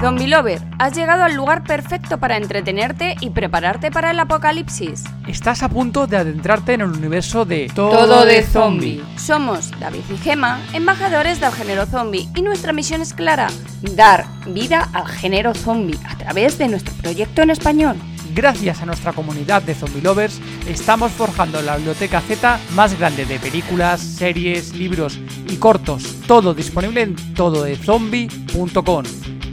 [0.00, 5.04] Zombie Lover, has llegado al lugar perfecto para entretenerte y prepararte para el apocalipsis.
[5.28, 9.02] Estás a punto de adentrarte en el universo de Todo de zombie.
[9.16, 13.48] Somos David y Gema, embajadores del género zombie, y nuestra misión es clara:
[13.94, 17.96] dar vida al género zombie a través de nuestro proyecto en español.
[18.34, 23.38] Gracias a nuestra comunidad de zombie lovers, estamos forjando la biblioteca Z más grande de
[23.38, 29.04] películas, series, libros y cortos, todo disponible en tododezombie.com.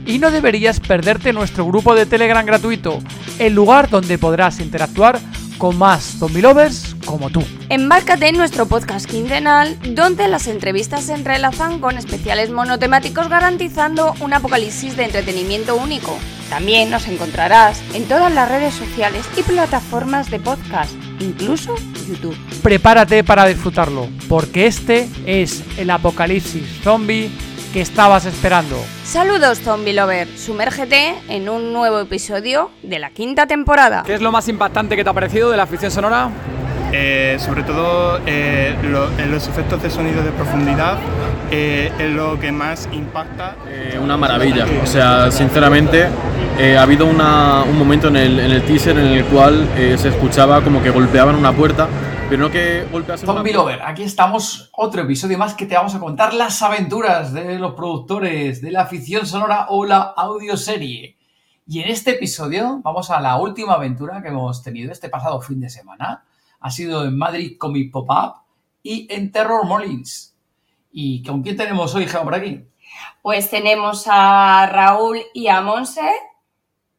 [0.08, 2.98] Y no deberías perderte nuestro grupo de Telegram gratuito,
[3.38, 5.20] el lugar donde podrás interactuar
[5.58, 7.44] con más zombie lovers como tú.
[7.68, 14.32] Embárcate en nuestro podcast quincenal, donde las entrevistas se entrelazan con especiales monotemáticos garantizando un
[14.32, 16.16] apocalipsis de entretenimiento único.
[16.48, 21.74] También nos encontrarás en todas las redes sociales y plataformas de podcast, incluso
[22.08, 22.36] YouTube.
[22.62, 27.30] Prepárate para disfrutarlo, porque este es el apocalipsis zombie
[27.72, 28.76] que estabas esperando.
[29.04, 34.02] Saludos Zombie Lover, sumérgete en un nuevo episodio de la quinta temporada.
[34.06, 36.30] ¿Qué es lo más impactante que te ha parecido de la ficción sonora?
[36.90, 40.96] Eh, sobre todo eh, lo- en los efectos de sonido de profundidad
[41.50, 43.56] eh, es lo que más impacta.
[43.68, 44.64] Eh, una maravilla.
[44.82, 46.06] O sea, sinceramente,
[46.58, 49.96] eh, ha habido una- un momento en el, en el teaser en el cual eh,
[49.98, 51.86] se escuchaba como que golpeaban una puerta,
[52.28, 55.94] pero no que golpeasen una Zombie Lover, aquí estamos, otro episodio más que te vamos
[55.94, 61.16] a contar las aventuras de los productores de la ficción sonora o la audioserie.
[61.66, 65.58] Y en este episodio vamos a la última aventura que hemos tenido este pasado fin
[65.60, 66.24] de semana.
[66.60, 68.42] Ha sido en Madrid Comic Pop-Up
[68.82, 70.36] y en Terror Molins.
[70.92, 72.62] ¿Y con quién tenemos hoy, Gema, por aquí?
[73.22, 76.10] Pues tenemos a Raúl y a Monse.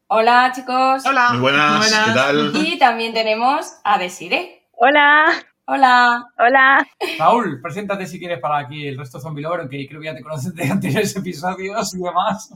[0.07, 1.05] Hola chicos.
[1.05, 1.29] Hola.
[1.33, 2.51] Muy buenas, ¿qué tal?
[2.55, 4.58] Y también tenemos a Desire.
[4.81, 5.25] Hola.
[5.65, 6.23] Hola.
[6.37, 6.87] Hola.
[7.19, 10.15] Raúl, preséntate si quieres para aquí el resto de Zombie Lover, aunque creo que ya
[10.15, 12.49] te conocen de anteriores episodios y demás.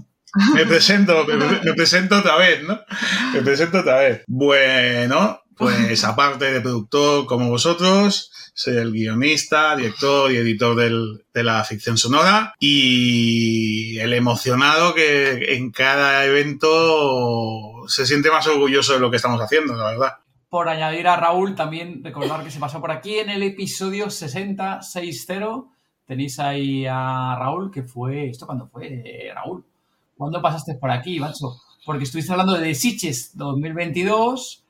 [0.56, 2.80] Me presento, me, me presento otra vez, ¿no?
[3.34, 4.24] Me presento otra vez.
[4.26, 11.44] Bueno, pues aparte de productor como vosotros, soy el guionista, director y editor del- de
[11.44, 19.00] la ficción sonora y el emocionado que en cada evento se siente más orgulloso de
[19.02, 20.14] lo que estamos haciendo, la verdad.
[20.54, 25.64] Por añadir a Raúl, también recordar que se pasó por aquí en el episodio 6060.
[26.06, 28.30] Tenéis ahí a Raúl, que fue.
[28.30, 29.66] ¿Esto cuándo fue, Raúl?
[30.16, 31.56] ¿Cuándo pasaste por aquí, macho?
[31.84, 34.63] Porque estuviste hablando de Sitges 2022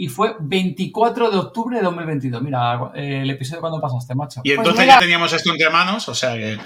[0.00, 2.40] y fue 24 de octubre de 2022.
[2.40, 4.40] Mira, eh, el episodio cuando pasaste, macho.
[4.44, 6.56] Y Pues entonces ya teníamos esto entre manos, o sea que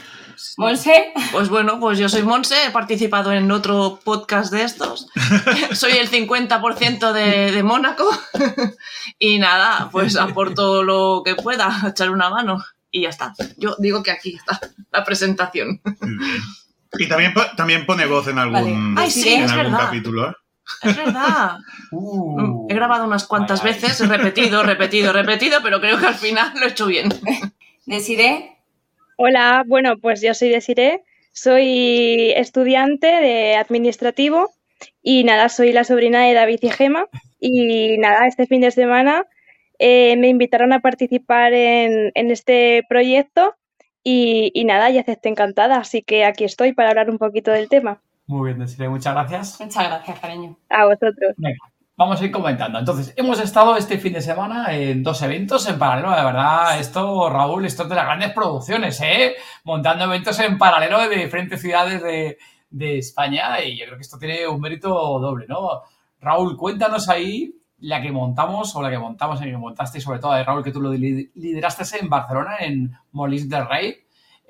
[0.59, 1.13] Monse.
[1.33, 5.09] Pues bueno, pues yo soy Monse, he participado en otro podcast de estos.
[5.73, 8.05] soy el 50% de, de Mónaco.
[9.19, 12.63] y nada, pues aporto lo que pueda, echar una mano.
[12.91, 13.33] Y ya está.
[13.57, 14.61] Yo digo que aquí está
[14.91, 15.81] la presentación.
[16.99, 19.07] Y también, también pone voz en algún, Vale.
[19.07, 20.35] Ay, sí, en es algún capítulo, ¿eh?
[20.83, 21.59] Es verdad.
[21.91, 22.67] Uh.
[22.69, 26.53] He grabado unas cuantas Ay, veces, he repetido, repetido, repetido, pero creo que al final
[26.59, 27.09] lo he hecho bien.
[27.87, 28.57] Desire.
[29.17, 31.03] Hola, bueno, pues yo soy Desiree,
[31.33, 34.51] soy estudiante de administrativo
[35.03, 37.07] y nada, soy la sobrina de David y Gema
[37.39, 39.27] y nada, este fin de semana
[39.79, 43.55] eh, me invitaron a participar en, en este proyecto
[44.05, 47.69] y, y nada, y acepté encantada, así que aquí estoy para hablar un poquito del
[47.69, 48.01] tema.
[48.27, 49.61] Muy bien, Desiree, muchas gracias.
[49.61, 50.57] Muchas gracias, cariño.
[50.71, 51.35] A vosotros.
[51.37, 51.59] Venga,
[51.97, 52.79] vamos a ir comentando.
[52.79, 56.11] Entonces, hemos estado este fin de semana en dos eventos en paralelo.
[56.15, 59.35] De verdad, esto, Raúl, esto es de las grandes producciones, ¿eh?
[59.65, 62.39] Montando eventos en paralelo de diferentes ciudades de,
[62.71, 65.83] de España y yo creo que esto tiene un mérito doble, ¿no?
[66.21, 70.21] Raúl, cuéntanos ahí la que montamos o la que montamos en que montaste y sobre
[70.21, 73.97] todo, Raúl, que tú lo li- lideraste en Barcelona, en Molins del Rey,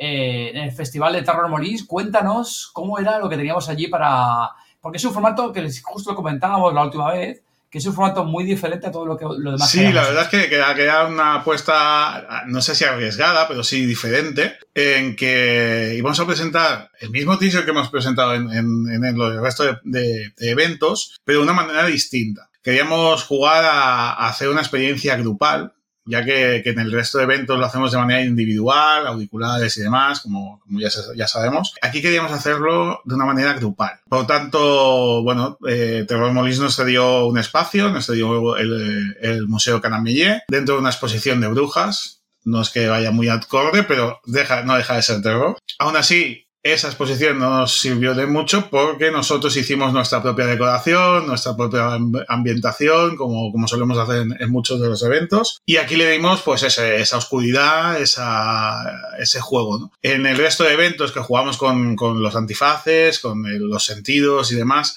[0.04, 1.84] eh, en el Festival de Terror Molins.
[1.84, 4.50] Cuéntanos cómo era lo que teníamos allí para...
[4.80, 7.40] Porque es un formato que les- justo lo comentábamos la última vez,
[7.70, 9.70] que es un formato muy diferente a todo lo que lo demás.
[9.70, 13.46] que Sí, la habíamos verdad es que queda, queda una apuesta, no sé si arriesgada,
[13.48, 18.50] pero sí diferente, en que íbamos a presentar el mismo teaser que hemos presentado en,
[18.50, 22.50] en- en el, el resto de, de- de eventos, pero de una manera distinta.
[22.62, 25.72] Queríamos jugar a, a hacer una experiencia grupal,
[26.04, 30.20] ya que, en el resto de eventos lo hacemos de manera individual, auriculares y demás,
[30.20, 31.74] como, ya, sabemos.
[31.82, 34.00] Aquí queríamos hacerlo de una manera grupal.
[34.08, 39.48] Por lo tanto, bueno, eh, Terror Molins nos cedió un espacio, nos cedió el, el
[39.48, 42.18] Museo Canamillé, dentro de una exposición de brujas.
[42.44, 45.58] No es que vaya muy acorde, pero deja, no deja de ser terror.
[45.78, 51.26] Aún así, esa exposición no nos sirvió de mucho porque nosotros hicimos nuestra propia decoración,
[51.26, 51.98] nuestra propia
[52.28, 55.60] ambientación, como, como solemos hacer en, muchos de los eventos.
[55.66, 58.80] Y aquí le dimos pues esa oscuridad, esa,
[59.18, 59.90] ese juego.
[60.02, 64.54] En el resto de eventos que jugamos con, con los antifaces, con los sentidos y
[64.54, 64.96] demás,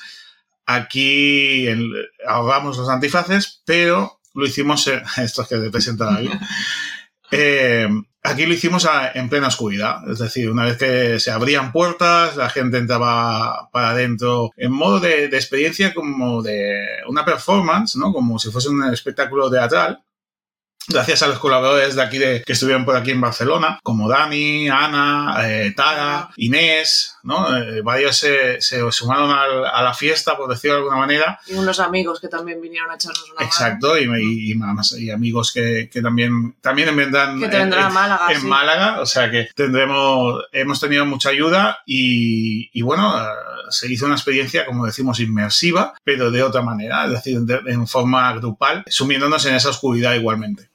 [0.67, 1.67] aquí
[2.27, 6.31] ahorramos los antifaces, pero lo hicimos, en, estos que te presenta David,
[7.31, 7.87] eh,
[8.25, 12.49] aquí lo hicimos en plena oscuridad, es decir, una vez que se abrían puertas, la
[12.49, 18.11] gente entraba para adentro en modo de experiencia como de una performance, ¿no?
[18.11, 20.04] Como si fuese un espectáculo teatral
[20.87, 24.69] gracias a los colaboradores de aquí de, que estuvieron por aquí en Barcelona, como Dani,
[24.69, 27.55] Ana, eh, Tara, Inés, ¿no?
[27.57, 31.39] Eh, varios se, se sumaron al, a la fiesta, por decirlo de alguna manera.
[31.47, 34.17] Y unos amigos que también vinieron a echarnos una Exacto, mano.
[34.17, 34.59] y, y,
[34.97, 39.49] y, amigos que, que, también, también vendrán que en, Málaga, en Málaga, o sea que
[39.55, 43.13] tendremos, hemos tenido mucha ayuda y, y bueno,
[43.69, 47.87] se hizo una experiencia, como decimos, inmersiva, pero de otra manera, es decir, de, en
[47.87, 50.69] forma grupal, sumiéndonos en esa oscuridad igualmente.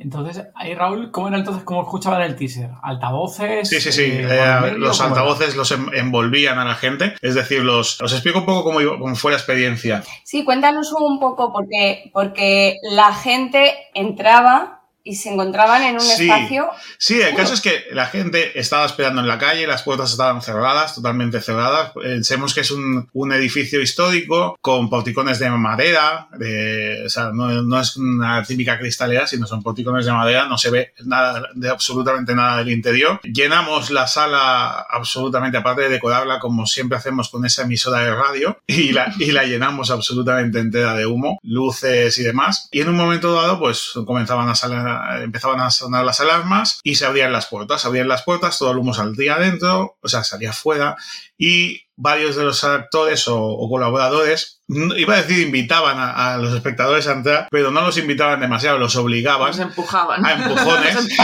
[0.00, 2.70] Entonces, ahí Raúl, ¿cómo era entonces, cómo escuchaban el teaser?
[2.82, 3.68] ¿Altavoces?
[3.68, 4.02] Sí, sí, sí.
[4.02, 7.16] Eh, eh, los altavoces los envolvían a la gente.
[7.20, 10.04] Es decir, los, os explico un poco cómo, cómo, fue la experiencia.
[10.22, 14.77] Sí, cuéntanos un poco, porque, porque la gente entraba
[15.08, 16.68] y se encontraban en un espacio.
[16.98, 20.42] Sí, el caso es que la gente estaba esperando en la calle, las puertas estaban
[20.42, 21.92] cerradas, totalmente cerradas.
[21.92, 27.62] Pensemos que es un, un edificio histórico con porticones de madera, de, o sea, no,
[27.62, 31.70] no, es una típica cristalera, sino son porticones de madera, no se ve nada de
[31.70, 33.18] absolutamente nada del interior.
[33.22, 38.58] Llenamos la sala absolutamente, aparte de decorarla como siempre hacemos con esa emisora de radio,
[38.66, 42.68] y la, y la llenamos absolutamente entera de humo, luces y demás.
[42.72, 46.96] Y en un momento dado, pues comenzaban a salir empezaban a sonar las alarmas y
[46.96, 47.82] se abrían las puertas.
[47.82, 50.96] Se abrían las puertas, todo el humo salía adentro, o sea, salía afuera
[51.38, 57.12] y varios de los actores o, colaboradores, iba a decir invitaban a, los espectadores a
[57.12, 59.48] entrar, pero no los invitaban demasiado, los obligaban.
[59.48, 60.24] Los empujaban.
[60.24, 61.08] A empujones.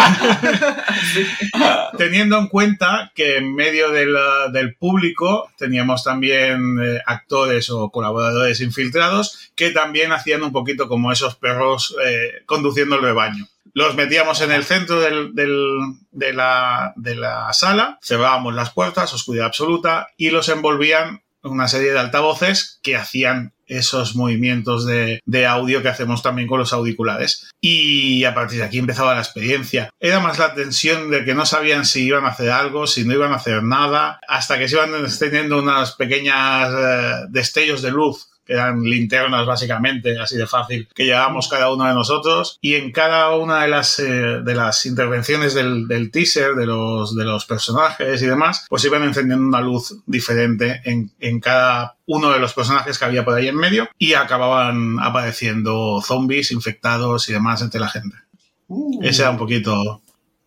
[1.99, 9.53] Teniendo en cuenta que en medio del público teníamos también eh, actores o colaboradores infiltrados
[9.55, 14.53] que también hacían un poquito como esos perros eh, conduciendo el rebaño los metíamos en
[14.53, 15.67] el centro del, del,
[16.13, 21.93] de, la, de, la, sala, cerrábamos las puertas, oscuridad absoluta, y los envolvían una serie
[21.93, 27.51] de altavoces que hacían esos movimientos de, de, audio que hacemos también con los auriculares.
[27.61, 29.91] Y a partir de aquí empezaba la experiencia.
[30.01, 33.15] Era más la tensión de que no sabían si iban a hacer algo, si no
[33.15, 38.29] iban a hacer nada, hasta que se iban teniendo unas pequeñas eh, destellos de luz
[38.47, 42.59] eran linternas básicamente, así de fácil, que llevábamos cada uno de nosotros.
[42.61, 44.05] Y en cada una de las, eh,
[44.43, 49.03] de las intervenciones del, del, teaser, de los, de los personajes y demás, pues iban
[49.03, 53.49] encendiendo una luz diferente en, en cada uno de los personajes que había por ahí
[53.49, 58.17] en medio y acababan apareciendo zombies, infectados y demás entre la gente.
[58.69, 59.03] Uh.
[59.03, 60.03] Ese era un poquito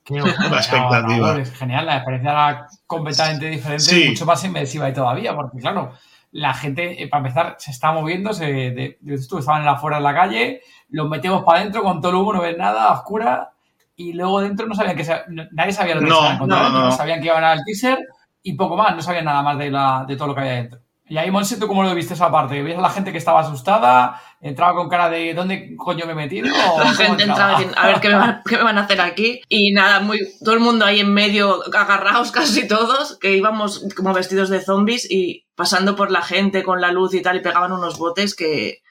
[0.10, 1.44] la expectativa.
[1.46, 5.94] genial, la experiencia era completamente diferente, y mucho más inmersiva y todavía, porque claro,
[6.32, 10.14] la gente, eh, para empezar, se está moviendo, se, de, tú, estaban afuera en la
[10.14, 13.52] calle, los metemos para adentro con todo el humo, no ves nada, oscura,
[13.96, 15.06] y luego dentro no sabían que
[15.52, 18.00] nadie sabía lo que no, estaban no, no, no, sabían que iban al teaser
[18.44, 20.80] y poco más, no sabían nada más de, la, de todo lo que había dentro.
[21.10, 22.62] Y ahí, Monse, ¿tú cómo lo viste esa parte?
[22.62, 24.22] ¿Veías a la gente que estaba asustada?
[24.42, 26.48] ¿Entraba con cara de ¿dónde coño me he metido?
[26.78, 29.42] La gente entraba diciendo, a ver ¿qué me, van, qué me, van, a hacer aquí.
[29.48, 34.14] Y nada, muy, todo el mundo ahí en medio, agarrados casi todos, que íbamos como
[34.14, 37.72] vestidos de zombies y pasando por la gente con la luz y tal, y pegaban
[37.72, 38.82] unos botes que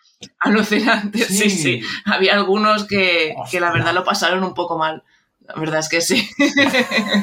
[0.41, 1.27] alucinantes.
[1.29, 1.51] Sí, sí.
[1.51, 1.81] sí.
[2.07, 5.05] Había algunos que, que la verdad lo pasaron un poco mal.
[5.49, 6.29] La verdad es que sí.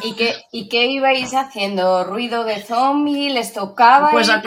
[0.03, 2.05] ¿Y qué, ¿Y qué ibais haciendo?
[2.05, 3.29] ¿Ruido de zombie?
[3.29, 4.09] ¿Les tocaba?
[4.11, 4.41] Pues al,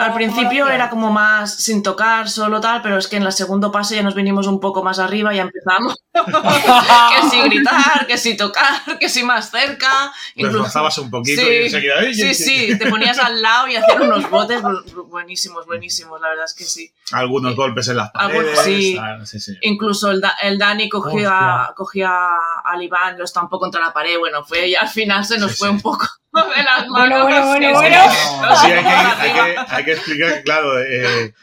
[0.00, 3.70] al principio era como más sin tocar, solo tal, pero es que en el segundo
[3.70, 5.96] pase ya nos vinimos un poco más arriba y empezamos.
[6.26, 10.12] Que si gritar, que si tocar, que si más cerca.
[10.34, 11.02] Incluso...
[11.02, 12.12] un poquito sí, y enseguida.
[12.12, 14.60] Sí, sí, te ponías al lado y hacían unos botes
[15.08, 16.92] buenísimos, buenísimos, la verdad es que sí.
[17.12, 18.58] Algunos golpes en las paredes.
[18.64, 18.98] sí.
[19.24, 19.56] sí, sí.
[19.62, 22.10] Incluso el, el Dani cogía, cogía
[22.64, 25.58] al Iván lo estampó contra la pared, bueno, fue y al final se nos sí,
[25.58, 25.74] fue sí.
[25.74, 27.22] un poco de las manos.
[27.22, 27.96] Bueno, bueno, bueno, bueno.
[28.60, 31.34] Sí, hay que, hay, que, hay que, explicar claro, eh,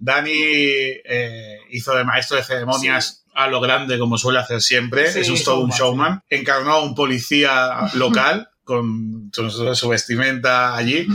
[0.00, 5.28] Dani eh, hizo de maestro de ceremonias a lo grande, como suele hacer siempre, es
[5.28, 11.06] un, todo un showman, encarnó a un policía local con su, vestimenta allí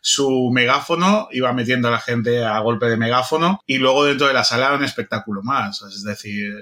[0.00, 4.34] su megáfono, iba metiendo a la gente a golpe de megáfono y luego dentro de
[4.34, 5.80] la sala un espectáculo más.
[5.82, 6.52] Es decir,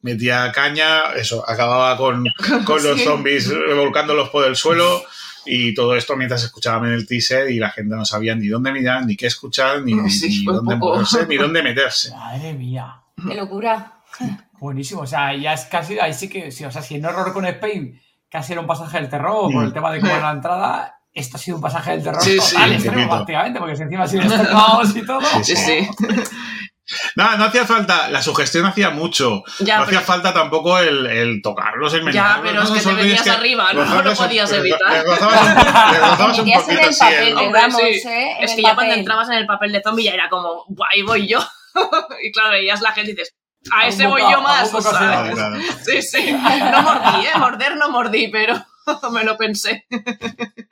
[0.00, 2.24] metía caña, eso, acababa con,
[2.64, 5.02] con los zombies revolcándolos por el suelo.
[5.44, 8.70] Y todo esto mientras escuchaban en el teaser y la gente no sabía ni dónde
[8.70, 12.12] mirar, ni qué escuchar, ni, Sí, dónde moverse, ni dónde meterse.
[12.12, 13.02] Madre mía.
[13.26, 14.01] ¡Qué locura!
[14.60, 15.02] Buenísimo.
[15.02, 17.44] O sea, ya es casi, ahí sí que, sí, o sea, si en Horror con
[17.46, 18.00] Spain
[18.30, 19.66] casi era un pasaje del terror por Mm.
[19.66, 22.36] el tema de cómo era la entrada, esto ha sido un pasaje del terror Sí,
[22.36, 23.10] total, sí, extremo, poquito.
[23.16, 25.20] prácticamente, porque si encima estorbados y todo.
[25.42, 25.88] Sí, sí.
[27.16, 29.42] Nada, no hacía falta, la sugestión hacía mucho.
[29.60, 32.80] Ya, no hacía pero- falta tampoco el, el tocarlos, el Ya, pero es no, que
[32.82, 35.04] te venías arriba, no rozarles lo podías evitar.
[35.04, 36.98] Rozabas, rozabas un Metías en poquito el así.
[37.00, 38.08] papel, el- Hombre, digamos, sí.
[38.08, 38.36] ¿eh?
[38.38, 40.64] En Es el que ya cuando entrabas en el papel de zombie ya era como,
[40.68, 41.38] "Buah, ahí voy yo.
[42.22, 43.34] y claro, veías la gente y dices,
[43.70, 44.72] a A ese voy yo más.
[44.74, 45.56] o sea, Claro, claro.
[45.84, 46.32] Sí, sí.
[46.32, 47.38] No mordí, ¿eh?
[47.38, 48.54] Morder no mordí, pero
[49.12, 49.86] me lo pensé.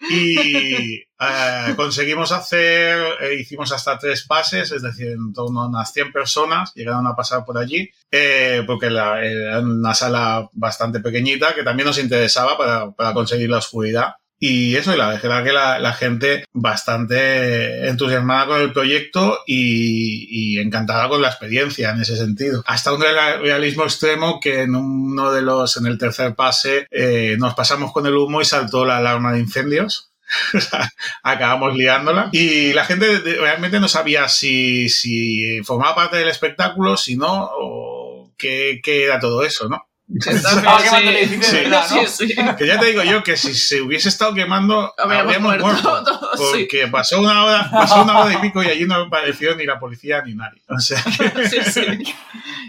[0.09, 5.93] Y eh, conseguimos hacer, eh, hicimos hasta tres pases, es decir, en torno a unas
[5.93, 11.55] 100 personas llegaron a pasar por allí, eh, porque la- era una sala bastante pequeñita
[11.55, 14.15] que también nos interesaba para, para conseguir la oscuridad.
[14.43, 20.59] Y eso, y la verdad que la, la gente bastante entusiasmada con el proyecto y,
[20.59, 22.63] encantada con la experiencia en ese sentido.
[22.67, 27.37] Hasta un real- realismo extremo que en uno de los, en el tercer pase, eh,
[27.39, 30.11] nos pasamos con el humo y saltó la alarma de incendios.
[31.23, 32.31] Acabamos liándola.
[32.33, 38.33] Y la gente realmente no sabía si, si formaba parte del espectáculo, si no, o
[38.39, 39.85] qué, qué era todo eso, ¿no?
[40.19, 41.71] Estaba quemando el edificio de Sí.
[41.71, 42.07] verdad, ¿no?
[42.07, 42.35] Sí, sí.
[42.59, 46.05] Que ya te digo yo que si se hubiese estado quemando, Habríamos habríamos muerto muerto.
[46.21, 46.45] todos, sí.
[46.65, 49.79] porque pasó una hora, pasó una hora y pico y allí no apareció ni la
[49.79, 50.61] policía ni nadie.
[50.69, 51.03] O sea,
[51.51, 52.15] Sí, sí.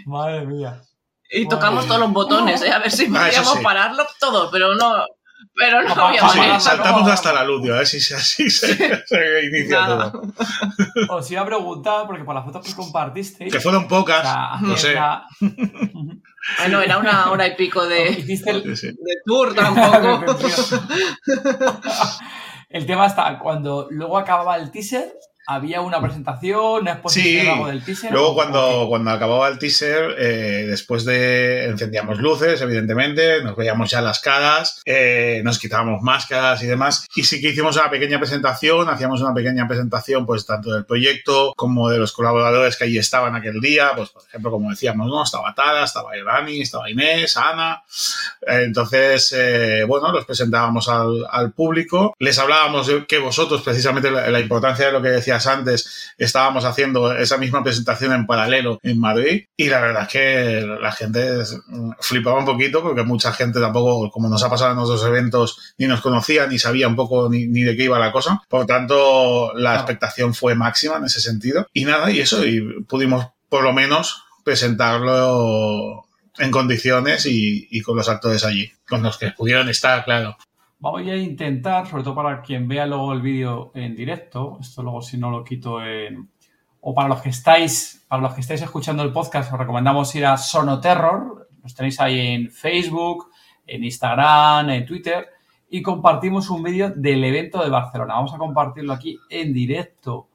[0.06, 0.80] Madre mía.
[1.30, 2.70] Y tocamos todos los botones, ¿eh?
[2.70, 3.64] A ver si Ah, podíamos sí.
[3.64, 5.04] pararlo todo, pero no,
[5.54, 6.60] pero no había manera.
[6.60, 7.12] saltamos ¿cómo?
[7.12, 10.12] hasta la luz, a ver si se- así se, se inicia Nada.
[10.12, 10.22] todo.
[11.08, 13.50] Os iba a preguntar, porque por las fotos que compartisteis.
[13.52, 14.94] Que fueron o pocas, sea, no sé.
[16.58, 20.36] Bueno, era una hora y pico de, Hiciste el, de tour tampoco.
[22.70, 25.12] el tema está, cuando luego acababa el teaser,
[25.46, 27.48] había una presentación, una exposición Sí.
[27.48, 28.12] algo del teaser.
[28.12, 33.90] Luego ¿o cuando, cuando acababa el teaser, eh, después de encendíamos luces, evidentemente, nos veíamos
[33.90, 37.06] ya las caras, eh, nos quitábamos máscaras y demás.
[37.16, 41.52] Y sí que hicimos una pequeña presentación, hacíamos una pequeña presentación pues tanto del proyecto
[41.56, 43.92] como de los colaboradores que allí estaban aquel día.
[43.96, 45.22] Pues por ejemplo, como decíamos, ¿no?
[45.22, 47.82] Estaba Tara, estaba Irani, estaba Inés, Ana.
[48.46, 52.14] Entonces, eh, bueno, los presentábamos al, al público.
[52.18, 56.64] Les hablábamos de que vosotros, precisamente la, la importancia de lo que decías antes, estábamos
[56.64, 59.44] haciendo esa misma presentación en paralelo en Madrid.
[59.56, 61.58] Y la verdad es que la gente es-
[62.00, 65.86] flipaba un poquito porque mucha gente tampoco, como nos ha pasado en otros eventos, ni
[65.86, 68.42] nos conocía, ni sabía un poco ni, ni de qué iba la cosa.
[68.48, 71.66] Por tanto, la expectación fue máxima en ese sentido.
[71.72, 76.04] Y nada, y eso, y pudimos por lo menos presentarlo
[76.38, 80.36] en condiciones y, y con los actores allí, con los que pudieron estar, claro.
[80.82, 85.00] Voy a intentar, sobre todo para quien vea luego el vídeo en directo, esto luego
[85.00, 86.28] si no lo quito en...
[86.80, 90.26] O para los que estáis, para los que estáis escuchando el podcast, os recomendamos ir
[90.26, 93.30] a Sonoterror, los tenéis ahí en Facebook,
[93.64, 95.28] en Instagram, en Twitter,
[95.70, 98.14] y compartimos un vídeo del evento de Barcelona.
[98.14, 100.30] Vamos a compartirlo aquí en directo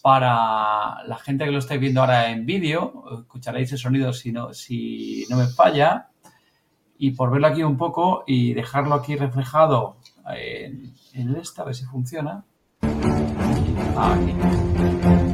[0.00, 3.04] para la gente que lo estáis viendo ahora en vídeo.
[3.20, 6.08] Escucharéis el sonido si no, si no me falla
[6.98, 9.96] y por verlo aquí un poco y dejarlo aquí reflejado
[10.34, 12.44] en, en esta, a ver si funciona.
[13.96, 15.25] Aquí.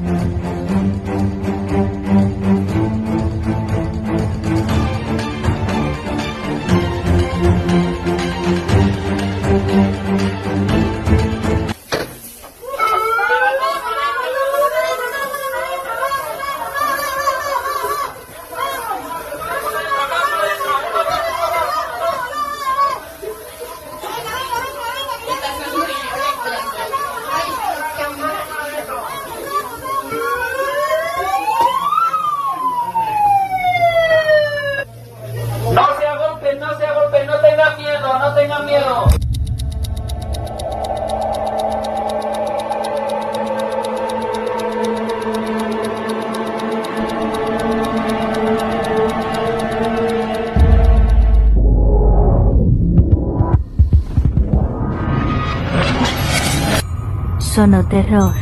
[57.62, 58.35] Sonoterror.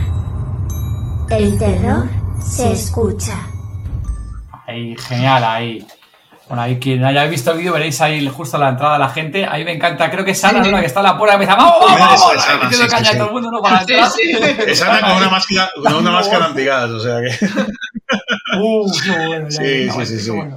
[1.29, 2.09] El terror
[2.43, 3.35] se escucha.
[4.67, 5.87] Ahí, genial, ahí.
[6.49, 9.45] Bueno, ahí quien haya visto el vídeo veréis ahí justo a la entrada la gente.
[9.45, 10.71] Ahí me encanta, creo que es Ana, ¿no?
[10.71, 12.33] la que está en la puerta que empieza, ¡vamos, vamos, vamos!
[12.35, 13.19] es Ahí Ana, metiendo sí, sí, caña a sí.
[13.19, 13.61] todo el mundo, ¿no?
[13.61, 14.11] Para Sí, entrar.
[14.11, 14.71] sí.
[14.71, 17.47] Es Ana con una máscara, con una máscara antigas, o sea que.
[18.59, 20.31] Uh, qué bueno, ya Sí, sí, sí, sí.
[20.31, 20.57] bueno.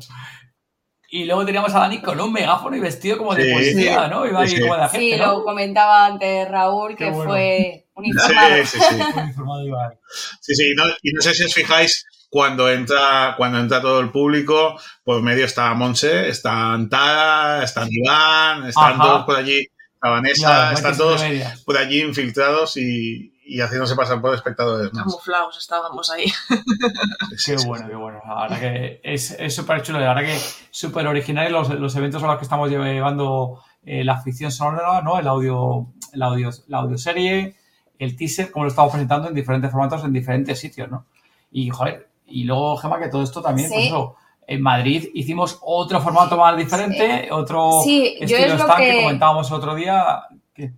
[1.15, 4.25] Y luego teníamos a Dani con un megáfono y vestido como de Sí, policía, ¿no?
[4.25, 4.60] Iba sí.
[4.60, 5.27] como de agente, Sí, ¿no?
[5.38, 7.29] lo comentaba antes Raúl, Qué que bueno.
[7.32, 8.55] fue uniformado.
[8.65, 9.20] Sí, sí, sí.
[9.20, 10.00] Uniformado.
[10.41, 14.10] Sí, sí, no- y no sé si os fijáis, cuando entra, cuando entra todo el
[14.10, 19.03] público, por medio está Monse, está Antara, está Iván, están Ajá.
[19.03, 19.67] todos por allí,
[20.01, 21.24] la Vanessa, Claro, están todos
[21.63, 25.04] por allí infiltrados y, y haciéndose pasar por espectadores más.
[25.04, 26.26] Camuflados estábamos ahí.
[27.46, 28.22] Qué bueno, qué bueno.
[28.26, 30.00] La verdad que es es súper chulo.
[30.00, 30.40] La verdad que
[30.72, 35.20] súper original los, los eventos a los que estamos llevando eh, la ficción sonora, ¿no?
[35.20, 37.56] El audio, el audio, la audioserie,
[38.00, 41.06] el teaser, como lo estamos presentando en diferentes formatos, en diferentes sitios, ¿no?
[41.52, 43.76] Y, joder, y luego, Gema, que todo esto también, Sí.
[43.76, 44.16] pues eso,
[44.48, 48.92] en Madrid hicimos otro formato más diferente, otro Sí, yo estilo es lo stand que...
[48.92, 50.24] que- comentábamos el otro día.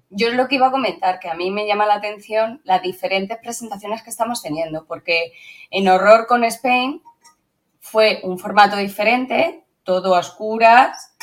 [0.10, 2.82] Yo es lo que iba a comentar, que a mí me llama la atención las
[2.82, 5.34] diferentes presentaciones que estamos teniendo, porque
[5.70, 7.02] en Horror con Spain
[7.80, 11.16] fue un formato diferente, todo a oscuras,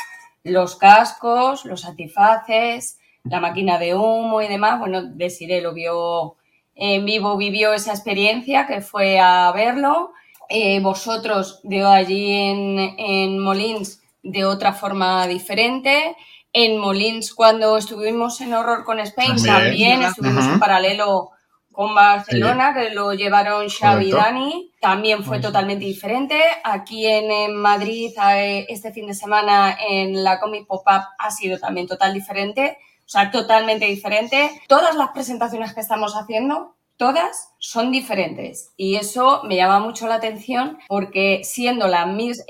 [0.43, 4.79] los cascos, los antifaces, la máquina de humo y demás.
[4.79, 6.35] Bueno, Desiree lo vio
[6.75, 10.11] en vivo, vivió esa experiencia que fue a verlo.
[10.49, 16.15] Eh, vosotros de allí en, en Molins de otra forma diferente.
[16.53, 19.55] En Molins, cuando estuvimos en Horror con Spain, También.
[19.55, 21.31] también, estuvimos en paralelo
[21.71, 24.11] con Barcelona, que lo llevaron Xavi y.
[24.11, 24.71] Dani.
[24.79, 26.39] También fue totalmente diferente.
[26.63, 31.57] Aquí en, en Madrid, eh, este fin de semana, en la Comic Pop-Up, ha sido
[31.57, 32.77] también total diferente.
[33.05, 34.61] O sea, totalmente diferente.
[34.67, 38.73] Todas las presentaciones que estamos haciendo, todas son diferentes.
[38.77, 42.05] Y eso me llama mucho la atención porque siendo, la,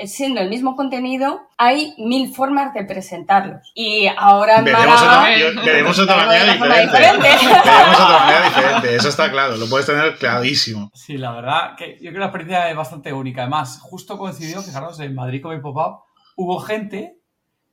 [0.05, 3.71] siendo el mismo contenido, hay mil formas de presentarlos.
[3.73, 7.27] Y ahora en Veremos Málaga- otra, yo- veremos otra manera de forma diferente.
[7.29, 7.69] diferente.
[7.69, 10.91] Veremos otra manera diferente, eso está claro, lo puedes tener clarísimo.
[10.93, 13.41] Sí, la verdad que yo creo que la experiencia es bastante única.
[13.41, 15.99] Además, justo coincidió, fijaros, en Madrid con mi pop-up,
[16.35, 17.17] hubo gente,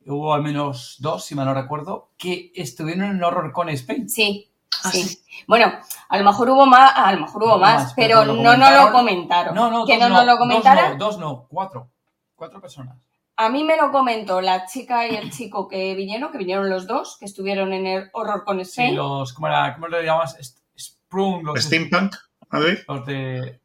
[0.07, 4.09] hubo al menos dos, si mal no recuerdo, que estuvieron en Horror con Spain.
[4.09, 4.50] Sí,
[4.85, 5.03] Ah, sí.
[5.05, 5.19] sí.
[5.47, 5.73] Bueno,
[6.09, 8.71] a lo mejor hubo más, a lo mejor hubo más, más, pero pero no nos
[8.71, 8.93] lo comentaron.
[8.93, 9.55] comentaron.
[9.55, 11.89] No, no, que dos no nos lo dos no, dos no, cuatro.
[12.37, 12.97] Cuatro personas.
[13.37, 16.87] A mí me lo comentó la chica y el chico que vinieron, que vinieron los
[16.87, 18.97] dos, que estuvieron en el horror con Sí, Spain.
[18.97, 20.37] los, ¿cómo, era, ¿cómo le llamas?
[20.79, 22.15] Sprung, los, Steampunk,
[22.51, 22.79] Madrid.
[22.87, 23.61] los de...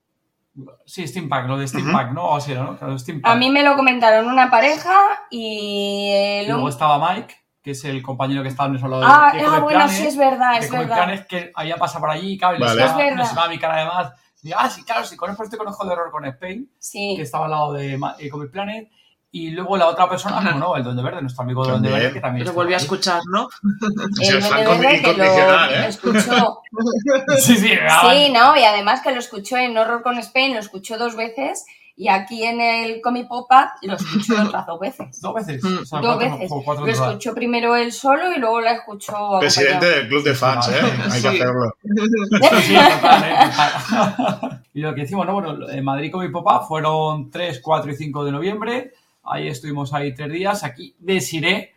[0.85, 2.29] Sí, Steampunk, lo de Steampunk, ¿no?
[2.29, 2.77] O sea, ¿no?
[2.77, 3.27] Claro, de Steampunk.
[3.29, 4.93] A mí me lo comentaron una pareja
[5.29, 8.99] y Y el luego estaba Mike, que es el compañero que estaba en el solo
[8.99, 10.97] de Ah, que ah, bueno, Planet, sí, es verdad, es verdad.
[10.97, 13.15] Planet, que había pasado por allí, claro, y Vale.
[13.15, 14.13] les mi cara además.
[14.43, 17.15] Y, ah, sí, claro, sí, conozco este conozco de horror con Spain, Sí.
[17.15, 18.87] que estaba al lado de eh, Comic Planet.
[19.31, 21.89] Y luego la otra persona, como no, el Duende Verde, nuestro amigo Duende.
[21.89, 23.49] Verde, que también Lo volví a escuchar, ¿no?
[24.13, 25.87] Sí, El Duende Verde que lo ¿eh?
[25.87, 26.61] escuchó.
[27.39, 28.55] Sí, sí, Sí, ¿no?
[28.55, 31.65] Y además que lo escuchó en Horror con Spain, lo escuchó dos veces
[31.97, 35.21] y aquí en el Comic Pop-Up lo escuchó otras dos veces.
[35.21, 35.63] Dos veces.
[35.63, 35.77] Mm.
[35.81, 36.51] O sea, Dos cuatro- veces.
[36.51, 40.33] o cuatro Lo escuchó primero él solo y luego la escuchó Presidente del club de
[40.33, 40.81] fans, ¿eh?
[41.11, 41.73] Hay que hacerlo.
[41.81, 43.35] Sí, sí, total, ¿eh?
[43.49, 44.61] Total.
[44.73, 45.33] y lo que decimos, ¿no?
[45.33, 48.91] Bueno, en Madrid con mi papá fueron 3, 4 y 5 de noviembre.
[49.23, 50.63] Ahí estuvimos ahí tres días.
[50.63, 51.73] Aquí desiré.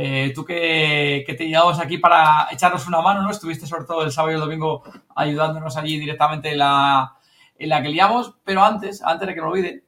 [0.00, 3.30] Eh, tú que, que te llevamos aquí para echarnos una mano, ¿no?
[3.30, 4.82] Estuviste sobre todo el sábado y el domingo
[5.14, 7.16] ayudándonos allí directamente en la,
[7.58, 8.34] en la que liamos.
[8.44, 9.84] Pero antes, antes de que me olvide,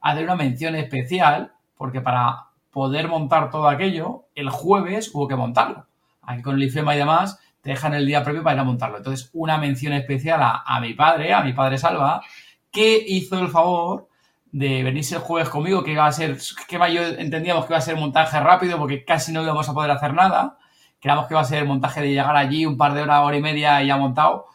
[0.00, 5.86] hacer una mención especial, porque para poder montar todo aquello, el jueves hubo que montarlo.
[6.22, 8.98] Aquí con el IFEMA y demás, te dejan el día previo para ir a montarlo.
[8.98, 12.22] Entonces, una mención especial a, a mi padre, a mi padre Salva,
[12.70, 14.08] que hizo el favor
[14.50, 17.82] de venirse el jueves conmigo, que iba a ser, que yo entendíamos que iba a
[17.82, 20.58] ser montaje rápido, porque casi no íbamos a poder hacer nada.
[21.00, 23.42] Creíamos que iba a ser montaje de llegar allí un par de horas, hora y
[23.42, 24.46] media y ya montado.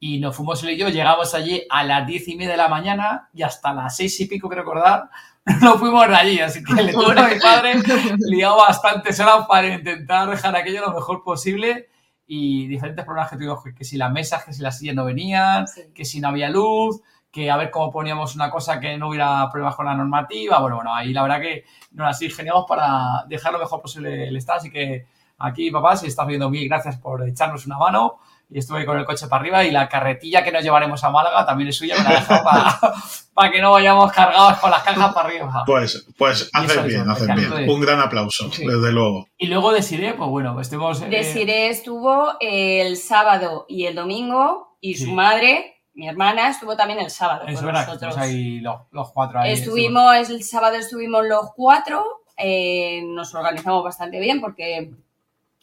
[0.00, 2.68] Y nos fuimos él y yo, llegamos allí a las diez y media de la
[2.68, 5.10] mañana y hasta las seis y pico, que recordar,
[5.62, 6.38] no fuimos allí.
[6.40, 7.74] Así que le tuve a mi padre
[8.18, 11.88] liado bastantes horas para intentar dejar aquello lo mejor posible
[12.26, 15.04] y diferentes problemas que tuvimos, que, que si las mesas, que si las sillas no
[15.04, 15.82] venían, Sí.
[15.94, 19.48] que si no había luz, que a ver cómo poníamos una cosa que no hubiera
[19.50, 20.60] problemas con la normativa.
[20.60, 24.36] Bueno, bueno, ahí la verdad que nos las ingeniamos para dejar lo mejor posible el
[24.36, 24.58] estado.
[24.58, 25.06] Así que
[25.38, 28.18] aquí, papá, si estás viendo mil gracias por echarnos una mano.
[28.50, 31.44] Y estuve con el coche para arriba y la carretilla que nos llevaremos a Málaga
[31.44, 32.80] también es suya, me la he dejado para,
[33.34, 35.62] para que no vayamos cargados con las cajas para arriba.
[35.66, 37.50] Pues, pues haces es bien, haces bien.
[37.50, 38.64] de- Un gran aplauso, Sí.
[38.66, 39.28] desde luego.
[39.36, 41.02] Y luego decidí, pues bueno, estuvimos...
[41.02, 45.04] eh, Desiree estuvo el sábado y el domingo y Sí.
[45.04, 48.16] su madre, mi hermana, estuvo también el sábado Es con verdad, que nosotros.
[48.16, 49.52] estuvimos ahí los, los cuatro ahí.
[49.52, 54.90] Estuvimos, el sábado estuvimos los cuatro, eh, nos organizamos bastante bien porque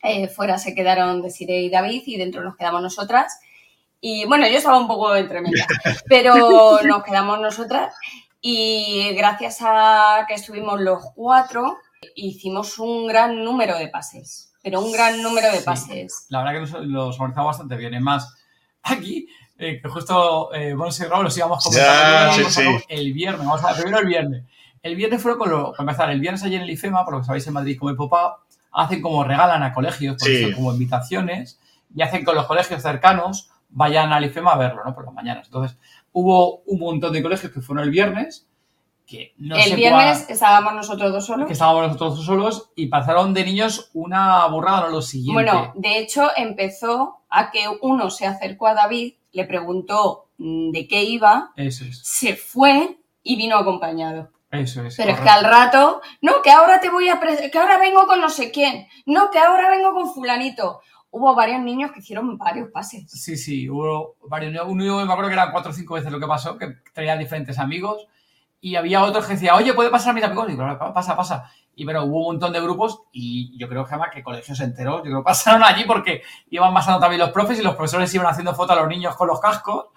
[0.06, 3.40] eh, fuera se quedaron Desiree y David y dentro nos quedamos nosotras.
[4.00, 5.68] Y bueno, yo estaba un poco entre medias,
[6.08, 7.94] pero nos quedamos nosotras
[8.40, 11.78] y gracias a que estuvimos los cuatro,
[12.16, 15.66] hicimos un gran número de pases, pero un gran número de Sí.
[15.66, 16.26] pases.
[16.30, 17.96] La verdad que los, los organizamos bastante bien.
[17.96, 18.36] Es más,
[18.84, 22.38] aquí, eh, que justo eh, Monse y Raúl los íbamos comentando.
[22.38, 22.86] Ya, sí, sí.
[22.88, 24.44] El viernes, vamos a ver, primero el viernes.
[24.84, 27.48] El viernes fueron con lo, para empezar, el viernes allí en el IFEMA, porque sabéis
[27.48, 28.14] en Madrid como el pop
[28.76, 30.44] hacen como regalan a colegios, por Sí.
[30.44, 31.60] eso, como invitaciones,
[31.96, 34.94] y hacen con los colegios cercanos, vayan al IFEMA a verlo, ¿no?
[34.94, 35.48] Por las mañanas.
[35.48, 35.78] Entonces,
[36.12, 38.48] hubo un montón de colegios que fueron el viernes,
[39.06, 41.46] que no el sé viernes cuál- estábamos nosotros dos solos.
[41.48, 45.34] que estábamos nosotros solos y pasaron de niños una burrada, no lo siguiente.
[45.44, 50.88] Bueno, de hecho empezó a que uno se acercó a David, le preguntó mm, de
[50.88, 54.32] qué iba, Eso es, se fue y vino acompañado.
[54.52, 54.96] Eso es.
[54.96, 58.22] Pero es que al rato, no, que ahora te voy a, que ahora vengo con
[58.22, 60.82] no sé quién, no, que ahora vengo con fulanito.
[61.12, 63.10] Hubo varios niños que hicieron varios pases.
[63.10, 64.66] Sí, sí, hubo varios.
[64.68, 67.58] Uno, me acuerdo que eran cuatro o cinco veces lo que pasó, que traían diferentes
[67.58, 68.08] amigos.
[68.60, 70.48] Y había otros que decían, oye, ¿puede pasar a mis amigos?
[70.48, 71.50] Y digo, "Claro, pasa, pasa.
[71.76, 74.98] Y bueno, hubo un montón de grupos y yo creo que además que colegios enteros,
[74.98, 78.28] yo creo que pasaron allí porque iban pasando también los profes y los profesores iban
[78.28, 79.88] haciendo fotos a los niños con los cascos.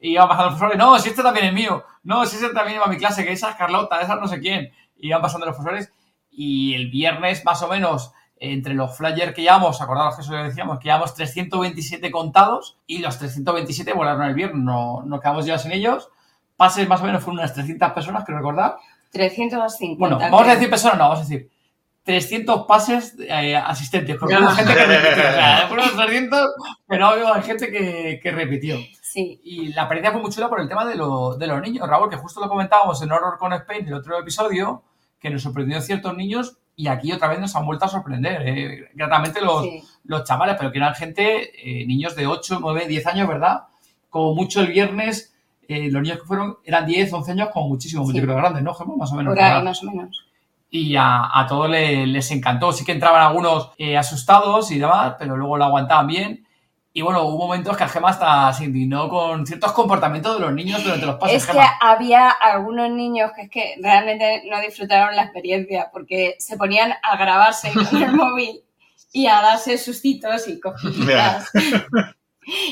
[0.00, 2.76] Y iban pasando los profesores, no, si este también es mío, no, si este también
[2.76, 4.70] iba a mi clase, que esa es Carlota, esa no sé quién.
[4.96, 5.92] Y iban pasando los profesores.
[6.30, 10.44] Y el viernes, más o menos, entre los flyers que llevamos, acordaros que eso le
[10.44, 15.58] decíamos, que llevamos 327 contados y los 327 volaron el viernes, no, no quedamos ya
[15.58, 16.08] sin ellos.
[16.56, 18.76] Pases más o menos fueron unas 300 personas, creo recordar.
[19.12, 19.98] 350.
[19.98, 21.50] Bueno, vamos a decir personas, no, vamos a decir
[22.04, 24.40] 300 pases eh, asistentes, porque Ya.
[24.40, 25.28] hubo gente que repitió.
[25.28, 26.50] O sea, fueron 300,
[26.86, 28.76] pero hay gente que, que repitió.
[29.10, 31.88] Sí, Y la experiencia fue muy chula por el tema de, lo- de los niños,
[31.88, 34.82] Raúl, que justo lo comentábamos en Horror con Spain, el otro episodio,
[35.18, 38.42] que nos sorprendió ciertos niños y aquí otra vez nos han vuelto a sorprender.
[38.46, 39.82] eh, gratamente los, sí.
[40.04, 41.50] los chavales, pero que eran gente,
[41.82, 43.62] eh, niños de 8, 9, 10 años, ¿verdad?
[44.10, 45.34] Como mucho el viernes,
[45.68, 48.14] eh, los niños que fueron eran 10, 11 años, como muchísimo, Sí.
[48.16, 48.94] yo creo grandes, ¿no, Gemma?
[48.96, 49.34] Más o menos.
[49.36, 50.24] Más o menos.
[50.70, 52.72] Y a, a todos le- les encantó.
[52.72, 56.46] Sí que entraban algunos eh, asustados y demás, pero luego lo aguantaban bien.
[56.98, 60.82] Y bueno, hubo momentos que Gema hasta se indignó con ciertos comportamientos de los niños
[60.82, 61.36] durante los pases.
[61.36, 61.78] Es que Gema.
[61.80, 67.16] había algunos niños que es que realmente no disfrutaron la experiencia porque se ponían a
[67.16, 68.64] grabarse con el móvil
[69.12, 71.52] y a darse sustitos y cogiditas.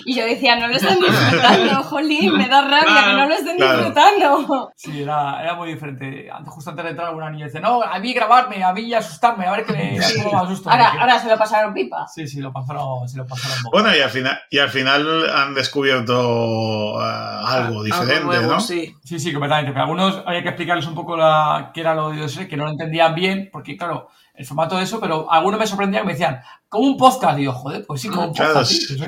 [0.04, 3.56] Y yo decía, no lo están disfrutando, jolín, me da rabia que no lo estén
[3.56, 3.76] Claro.
[3.78, 4.72] disfrutando.
[4.76, 6.28] Sí, era, era muy diferente.
[6.46, 9.52] Justo antes de entrar, alguna niña dice, no, a mí grabarme, a mí asustarme, a
[9.52, 10.70] ver qué me, me asusto.
[10.70, 12.06] Ahora, Porque- ahora se lo pasaron pipa.
[12.08, 13.76] Sí, sí, lo pasaron, sí, lo pasaron poco.
[13.78, 18.60] Bueno, y al final, y al final han descubierto ah, algo diferente, nuevo, ¿no?
[18.60, 18.94] sí.
[19.04, 19.72] Sí, sí, completamente.
[19.72, 22.64] Pero algunos había que explicarles un poco la, qué era lo de OS, que no
[22.64, 26.12] lo entendían bien, porque claro, el formato de eso, pero algunos me sorprendían y me
[26.12, 27.38] decían, como un podcast.
[27.38, 28.70] Y yo, joder, pues sí, como un podcast.
[28.70, 28.80] sí.
[28.80, 29.04] sí,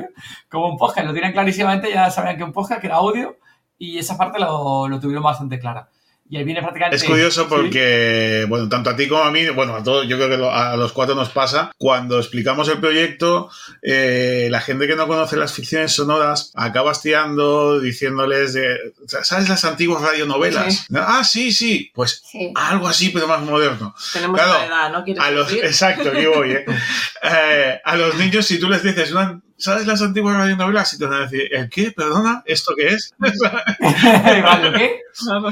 [0.48, 1.06] Como un podcast.
[1.06, 3.36] Lo tienen clarísimamente, ya sabían que un podcast, que era audio,
[3.76, 5.88] y esa parte lo, lo tuvieron bastante clara.
[6.30, 6.96] Y ahí viene prácticamente.
[6.96, 7.46] Es curioso Sí.
[7.48, 10.52] porque, bueno, tanto a ti como a mí, bueno, a todos, yo creo que lo-
[10.52, 13.48] a los cuatro nos pasa, cuando explicamos el proyecto,
[13.80, 19.64] eh, la gente que no conoce las ficciones sonoras acaba tirando diciéndoles de, ¿sabes las
[19.64, 20.86] antiguas radionovelas?
[20.94, 22.52] Ah, sí, sí, pues Sí.
[22.54, 23.94] algo así, pero más moderno.
[24.12, 25.04] Tenemos Claro, una edad, ¿no?
[25.04, 25.64] ¿Quieres A los, decir?
[25.64, 26.64] exacto, aquí voy, ¿eh?
[27.22, 30.92] Eh, A los niños, si tú les dices, una- ¿sabes las antiguas radionovelas?
[30.94, 31.90] Y te van a decir, ¿el qué?
[31.92, 32.42] ¿Perdona?
[32.46, 33.14] ¿Esto qué es?
[33.78, 35.00] ¿Radio qué?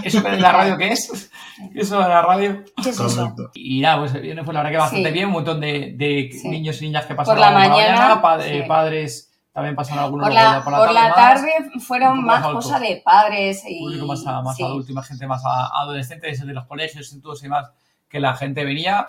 [0.05, 1.31] ¿Eso de la radio qué es?
[1.75, 2.65] ¿Eso de la radio?
[2.83, 3.09] ¿Qué es eso?
[3.17, 3.51] Correcto.
[3.55, 5.13] Y nada, pues viene fue la verdad que bastante Sí.
[5.15, 6.49] bien, un montón de, de Sí.
[6.49, 8.49] niños y niñas que pasaron la por mañana, pa- sí.
[8.51, 11.15] eh, padres también pasaron algunos Por la, por la más.
[11.15, 13.79] tarde un fueron poco más más cosa de padres y...
[13.81, 14.63] público más, a- más sí.
[14.63, 17.71] adulto y más gente más a- adolescente, desde los colegios, institutos y más,
[18.09, 19.07] que la gente venía.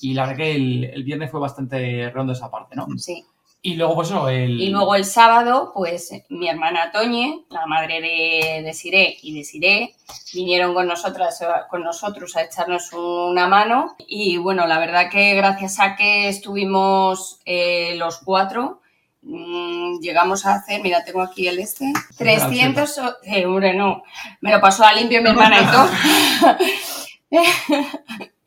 [0.00, 2.86] Y la verdad que el, el viernes fue bastante redondo esa parte, ¿no?
[2.96, 3.24] Sí.
[3.72, 4.60] Y luego, pues eso, el.
[4.60, 9.44] Y luego el sábado, pues mi hermana Toñe, la madre de, de Siré y de
[9.44, 9.94] Siré,
[10.32, 13.94] vinieron con nosotras, con nosotros a echarnos una mano.
[14.06, 18.80] Y bueno, la verdad que gracias a que estuvimos eh, los cuatro,
[19.22, 24.02] mm, llegamos a hacer, mira, tengo aquí el este, 300, o- eh, hombre, no,
[24.40, 25.88] me lo pasó a limpio mi hermana y todo.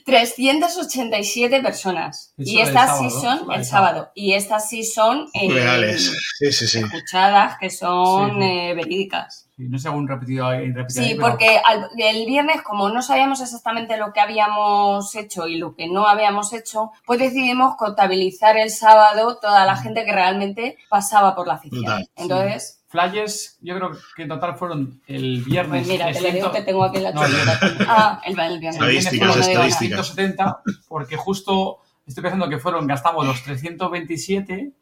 [0.00, 2.32] 387 personas.
[2.38, 4.10] Eso y estas sí son el sábado.
[4.14, 6.12] Y estas sí son eh, Reales.
[6.38, 6.78] Sí, sí, sí.
[6.78, 8.44] escuchadas, que son Sí, sí.
[8.44, 9.48] eh, verídicas.
[9.68, 10.50] No sé, aún repetido
[10.88, 15.56] Sí, pero- porque al- el viernes, como no sabíamos exactamente lo que habíamos hecho y
[15.58, 20.76] lo que no habíamos hecho, pues decidimos contabilizar el sábado toda la gente que realmente
[20.88, 21.80] pasaba por la afición.
[21.82, 22.08] Brutal.
[22.16, 25.86] Entonces, Flyers, yo creo que en total fueron el viernes.
[25.86, 27.60] pues mira, te lo digo 300 que tengo aquí la No, chuleta.
[27.88, 28.80] Ah, el, el viernes.
[28.82, 30.06] El viernes Estadísticas, estadísticas.
[30.08, 34.72] 170, porque justo estoy pensando que fueron, gastamos los 327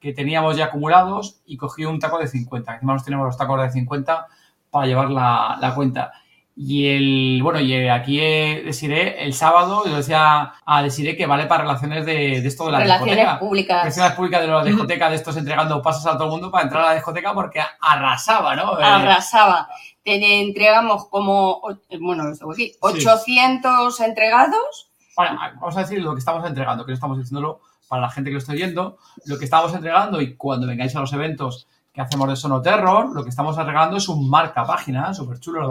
[0.00, 2.74] que teníamos ya acumulados y cogí un taco de 50.
[2.74, 4.26] Encima nos tenemos los tacos de 50
[4.70, 6.12] para llevar la, la cuenta.
[6.56, 11.46] Y el, bueno, y aquí eh, Desiré, el sábado, yo decía a Desiré que vale
[11.46, 13.38] para relaciones de, de esto de la Relaciones discoteca.
[13.38, 13.82] públicas.
[13.82, 16.82] Relaciones públicas de la discoteca, de estos entregando pasos a todo el mundo para entrar
[16.84, 18.78] a la discoteca porque arrasaba, ¿no?
[18.78, 19.68] Eh, Arrasaba.
[20.04, 21.62] Te entregamos como,
[22.00, 24.89] bueno, lo tengo aquí, 800 entregados.
[25.16, 28.30] Bueno, vamos a decir lo que estamos entregando, que no estamos diciéndolo para la gente
[28.30, 28.98] que lo está oyendo.
[29.26, 33.12] Lo que estamos entregando y cuando vengáis a los eventos que hacemos de Sono Terror,
[33.12, 35.68] lo que estamos regalando es un marca página súper chulo,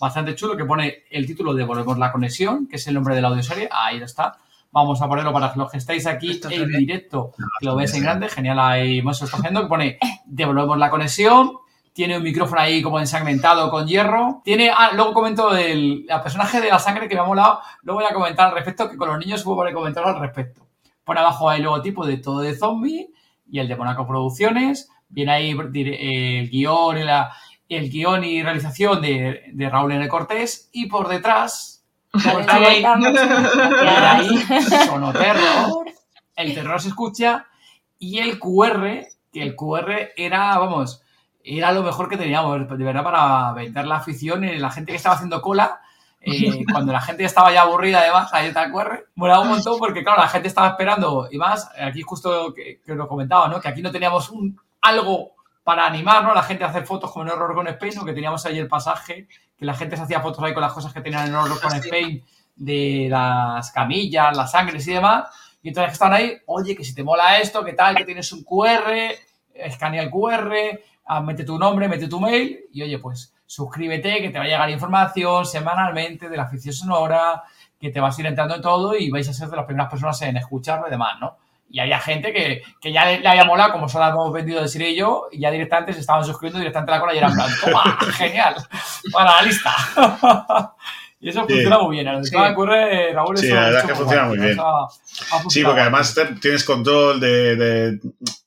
[0.00, 3.20] bastante chulo, que pone el título de Volvemos la Conexión, que es el nombre de
[3.20, 3.68] la audioserie.
[3.70, 4.38] Ahí está.
[4.72, 8.28] Vamos a ponerlo para los que estáis aquí en directo, que lo veis en grande.
[8.28, 11.52] Genial, ahí lo está haciendo, que pone Devolvemos la Conexión.
[11.92, 14.40] Tiene un micrófono ahí como ensangrentado con hierro.
[14.44, 17.60] Tiene, ah, luego comento el personaje de la sangre que me ha molado.
[17.82, 20.66] Luego voy a comentar al respecto, que con los niños hubo varios comentarios al respecto.
[21.04, 23.10] Pone abajo el logotipo de todo de zombie
[23.50, 24.88] y el de Monaco Producciones.
[25.08, 27.32] Viene ahí el guion y la,
[27.68, 30.06] el guion y realización de, de Raúl N.
[30.08, 30.68] Cortés.
[30.72, 34.28] Y por detrás, por ahí, por ahí,
[34.86, 35.86] Sonoterror,
[36.36, 37.46] el terror se escucha
[37.98, 41.02] y el QR, que el QR era, vamos,
[41.58, 44.96] era lo mejor que teníamos, de verdad, para vender la afición y la gente que
[44.96, 45.80] estaba haciendo cola.
[46.20, 50.02] eh, cuando la gente estaba ya aburrida, además, ahí el QR, molaba un montón porque,
[50.02, 53.60] claro, la gente estaba esperando, y más, aquí justo que, que lo comentaba, ¿no?
[53.60, 56.34] Que aquí no teníamos un, algo para animar, ¿no?
[56.34, 58.04] La gente a hacer fotos como en Horror con Spain, ¿no?
[58.04, 60.92] Que teníamos ahí el pasaje, que la gente se hacía fotos ahí con las cosas
[60.92, 62.24] que tenían en Horror con Spain,
[62.56, 65.28] de las camillas, las sangres y demás.
[65.62, 68.44] Y entonces están ahí, oye, que si te mola esto, que tal, que tienes un
[68.44, 68.92] QR,
[69.54, 70.52] escanea el QR,
[71.10, 74.46] ah, mete tu nombre, mete tu mail y oye, pues suscríbete, que te va a
[74.46, 77.42] llegar información semanalmente de la afición sonora,
[77.80, 79.90] que te vas a ir entrando en todo y vais a ser de las primeras
[79.90, 81.36] personas en escucharlo y demás, ¿no?
[81.68, 84.68] Y había gente que, que ya le, le había molado, como solo hemos vendido de
[84.68, 87.28] Siri y yo, y ya directamente se estaban suscribiendo directamente a la cola y era
[87.28, 88.54] en plan, toma, genial,
[89.12, 89.74] para la lista.
[91.20, 91.52] y eso Sí.
[91.52, 92.08] funciona muy bien.
[92.08, 92.36] A lo que Sí.
[92.36, 94.58] me ocurre, Raúl, Sí, eso la verdad hecho que funciona guay, muy bien.
[94.58, 98.00] eso ha- ha Sí, porque además te- tienes control de, de-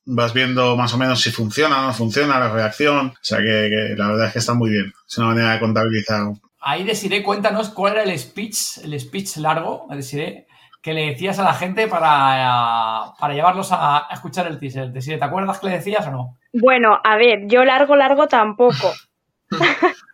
[0.06, 3.08] Vas viendo más o menos si funciona o no funciona la reacción.
[3.08, 4.92] O sea que, que la verdad es que está muy bien.
[5.08, 6.28] Es una manera de contabilizar.
[6.60, 10.46] Ahí Desiree, cuéntanos cuál era el speech, el speech largo, Desiree,
[10.82, 14.92] que le decías a la gente para, para llevarlos a, a escuchar el teaser.
[14.92, 16.38] Desiree, ¿te acuerdas que le decías o no?
[16.52, 18.92] Bueno, a ver, yo largo, largo tampoco.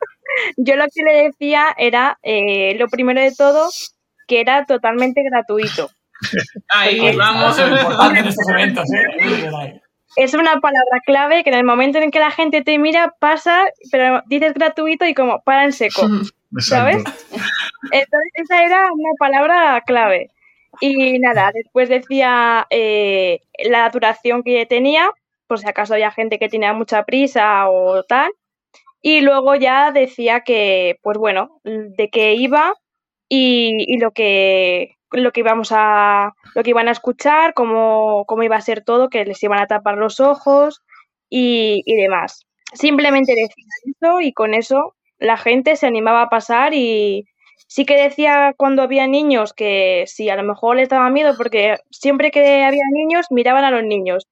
[0.57, 3.69] yo lo que le decía era, eh, lo primero de todo,
[4.27, 5.89] que era totalmente gratuito.
[6.69, 7.57] Ahí Porque- vamos.
[7.57, 9.81] Eso es lo importante en estos eventos, ¿eh?
[10.15, 13.65] Es una palabra clave que en el momento en que la gente te mira pasa,
[13.91, 16.01] pero dices gratuito y como para en seco.
[16.57, 16.97] ¿Sabes?
[17.91, 20.29] Entonces, esa era una palabra clave.
[20.81, 25.09] Y nada, después decía eh, la duración que tenía,
[25.47, 28.31] por si acaso había gente que tenía mucha prisa o tal.
[29.01, 32.73] Y luego ya decía que, pues bueno, de qué iba
[33.29, 38.57] y, lo que lo que íbamos a lo que iban a escuchar, cómo, cómo iba
[38.57, 40.81] a ser todo, que les iban a tapar los ojos
[41.29, 42.45] y, y demás.
[42.73, 47.25] Simplemente decía eso y con eso la gente se animaba a pasar y
[47.67, 51.77] sí que decía cuando había niños que sí, a lo mejor les daba miedo porque
[51.91, 54.27] siempre que había niños miraban a los niños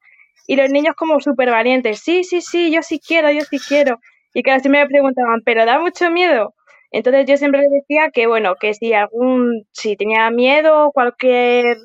[0.48, 4.00] y los niños como súper valientes, sí, sí, sí, yo sí quiero, yo sí quiero.
[4.38, 6.54] Y claro, siempre me preguntaban, ¿pero da mucho miedo?
[6.92, 11.78] Entonces yo siempre les decía que bueno, que si algún, si tenía miedo o cualquier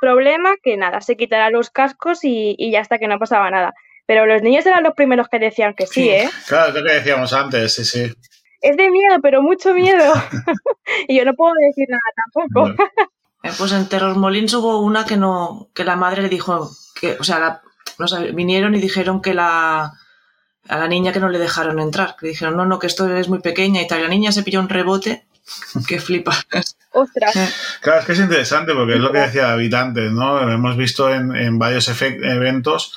[0.00, 3.72] problema, que nada, se quitara los cascos y, y ya hasta que no pasaba nada.
[4.04, 6.28] Pero los niños eran los primeros que decían que sí, ¿eh?
[6.48, 8.12] Claro, es lo que decíamos antes, sí, sí.
[8.62, 10.12] Es de miedo, pero mucho miedo.
[11.06, 12.02] y yo no puedo decir nada
[12.34, 12.82] tampoco.
[13.44, 16.68] Eh, Pues en Terror Molins hubo una que no, que la madre le dijo
[17.00, 17.62] que, o sea, la-
[18.00, 19.92] no sé, vinieron y dijeron que la
[20.68, 23.28] a la niña que no le dejaron entrar, que dijeron, no, no, que esto es
[23.28, 24.02] muy pequeña y tal.
[24.02, 25.24] La niña se pilló un rebote
[25.86, 26.36] que flipa.
[26.92, 27.78] Ostras.
[27.80, 30.50] Claro, es que es interesante porque es lo que decía David antes, ¿no?
[30.50, 32.96] Hemos visto en, en varios eventos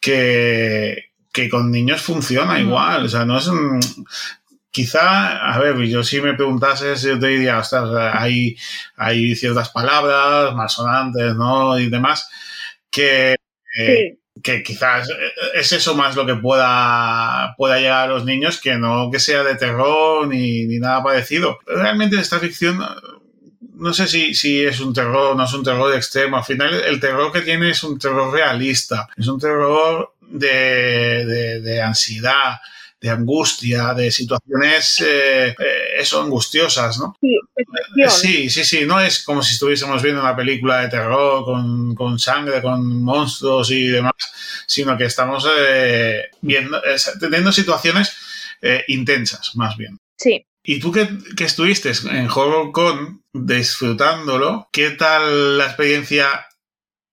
[0.00, 3.06] que, que con niños funciona igual.
[3.06, 3.80] O sea, no es un.
[4.70, 8.56] Quizá, a ver, yo si me preguntases, yo te diría, ostras, hay,
[8.96, 11.78] hay ciertas palabras malsonantes, ¿no?
[11.78, 12.28] Y demás,
[12.90, 13.34] que,
[13.78, 15.08] eh, que quizás
[15.54, 19.42] es eso más lo que pueda, pueda llegar a los niños que no que sea
[19.42, 21.58] de terror ni, ni nada parecido.
[21.66, 22.80] Realmente esta ficción
[23.78, 26.36] no sé si, si es un terror no es un terror extremo.
[26.36, 29.08] Al final, el terror que tiene es un terror realista.
[29.16, 32.58] Es un terror de, de, de ansiedad,
[33.00, 35.54] de angustia, de situaciones, eh, eh,
[35.98, 37.16] eso, angustiosas, ¿no?
[37.20, 38.84] Sí, Eh, Sí, sí, sí.
[38.86, 43.70] No es como si estuviésemos viendo una película de terror con, con sangre, con monstruos
[43.70, 44.14] y demás,
[44.66, 48.16] sino que estamos eh, viendo, eh, teniendo situaciones
[48.62, 49.98] eh, intensas, más bien.
[50.16, 56.46] Sí, Y tú que, que estuviste en HorrorCon disfrutándolo, ¿qué tal la experiencia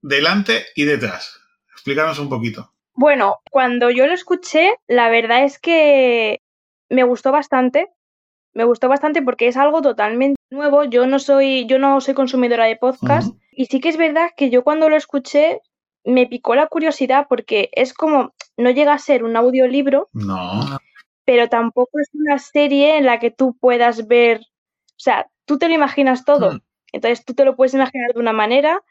[0.01, 1.39] delante y detrás?
[1.73, 2.74] Explícanos un poquito.
[2.95, 6.41] Bueno, cuando yo lo escuché, la verdad es que
[6.89, 7.89] me gustó bastante.
[8.53, 10.85] Me gustó bastante porque es algo totalmente nuevo.
[10.85, 13.33] Yo no soy, yo no soy consumidora de podcast.
[13.51, 15.61] Y sí que es verdad que yo cuando lo escuché
[16.05, 20.77] me picó la curiosidad porque es como, no llega a ser un audiolibro, No.
[21.25, 25.67] pero tampoco es una serie en la que tú puedas ver, o sea, tú te
[25.67, 26.53] lo imaginas todo.
[26.53, 26.59] Mm.
[26.93, 28.83] Entonces tú te lo puedes imaginar de una manera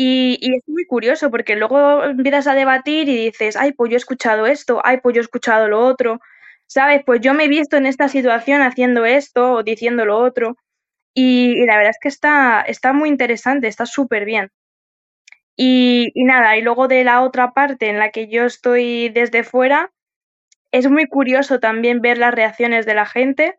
[0.00, 3.98] y, es muy curioso porque luego empiezas a debatir y dices, ay, pues yo he
[3.98, 6.20] escuchado esto, ay, pues yo he escuchado lo otro,
[6.66, 7.02] ¿sabes?
[7.04, 10.56] Pues yo me he visto en esta situación haciendo esto o diciendo lo otro.
[11.14, 14.50] Y, y la verdad es que está, está muy interesante, está súper bien.
[15.56, 19.42] Y, y nada, y luego de la otra parte en la que yo estoy desde
[19.42, 19.92] fuera,
[20.72, 23.58] es muy curioso también ver las reacciones de la gente.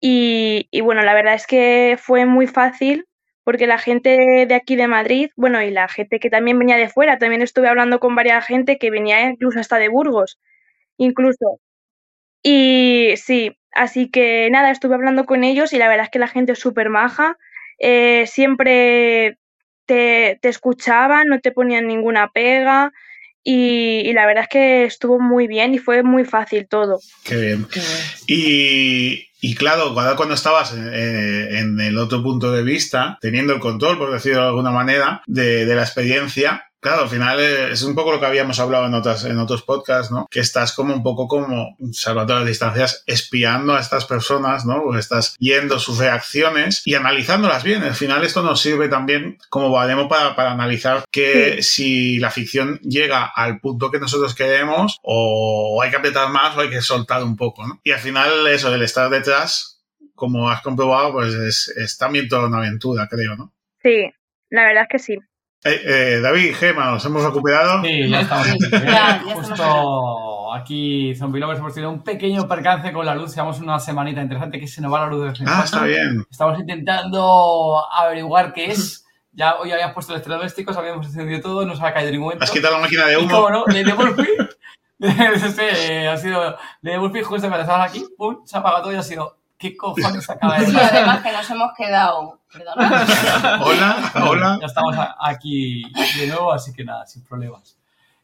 [0.00, 3.07] Y, y bueno, la verdad es que fue muy fácil
[3.48, 6.90] porque la gente de aquí de Madrid, bueno, y la gente que también venía de
[6.90, 10.38] fuera, también estuve hablando con varias gente que venía incluso hasta de Burgos,
[10.98, 11.58] incluso.
[12.42, 16.28] Y sí, así que nada, estuve hablando con ellos y la verdad es que la
[16.28, 17.38] gente es súper maja,
[17.78, 19.38] eh, siempre
[19.86, 22.92] te, te escuchaban, no te ponían ninguna pega
[23.50, 27.00] y, y la verdad es que estuvo muy bien y fue muy fácil todo.
[27.24, 27.66] Qué bien.
[28.26, 33.96] Y, y claro, cuando, estabas eh, en el otro punto de vista, teniendo el control,
[33.96, 37.94] por decirlo de alguna manera, de, de la experiencia, claro, al final eh, es un
[37.94, 40.26] poco lo que habíamos hablado en, otras, en otros podcasts, ¿no?
[40.30, 44.82] Que estás como un poco como, salvando las distancias, espiando a estas personas, ¿no?
[44.82, 47.82] Porque estás viendo sus reacciones y analizándolas bien.
[47.82, 52.78] Al final esto nos sirve también como baremo para, para analizar que si la ficción
[52.80, 57.22] llega al punto que nosotros queremos o hay que apretar más o hay que soltar
[57.22, 57.80] un poco, ¿no?
[57.84, 59.82] Y al final eso, el estar detrás,
[60.14, 63.52] como has comprobado, pues es, es también toda una aventura, creo, ¿no?
[63.82, 64.10] Sí,
[64.50, 65.18] la verdad es que sí.
[65.64, 67.82] Eh, eh, David, Gema, ¿nos hemos recuperado?
[67.82, 68.46] Sí, ya estamos.
[68.46, 68.58] aquí.
[68.72, 73.34] Ya, ya estamos Justo aquí, Zombie Lovers, hemos tenido un pequeño percance con la luz.
[73.34, 76.24] Llevamos una semanita interesante que se nos va la luz de Ah, está bien.
[76.30, 79.04] Estamos intentando averiguar qué es.
[79.32, 82.26] Ya hoy habíamos puesto los electrodomésticos, habíamos encendido todo, no se ha caído en ningún
[82.26, 82.44] momento.
[82.44, 83.30] Has quitado la máquina de Y humo.
[83.30, 84.26] cómo no, de de Wolfie,
[85.00, 88.92] sí, eh, ha sido de Wolfie justo cuando estabas aquí, pum, se ha apagado todo
[88.94, 90.94] y ha sido, ¿qué cojones acaba de Sí, pasar?
[90.96, 92.38] además que nos hemos quedado.
[92.52, 93.58] Perdona.
[93.64, 94.58] Hola, hola.
[94.60, 95.82] Ya estamos aquí
[96.18, 97.76] de nuevo, así que nada, sin problemas.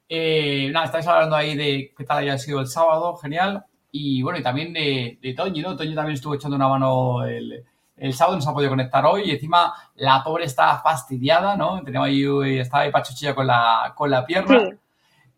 [0.08, 3.64] Eh, nada, estáis hablando ahí de qué tal haya sido el sábado, genial.
[3.90, 5.76] Y bueno, y también de, de Toñi, ¿no?
[5.76, 7.64] Toñi también estuvo echando una mano el,
[7.96, 9.22] el sábado, no se ha podido conectar hoy.
[9.24, 11.82] Y encima la pobre está fastidiada, ¿no?
[11.82, 12.24] Tenía ahí,
[12.58, 14.58] estaba ahí pachuchilla con la, con la pierna.
[14.60, 14.76] Sí.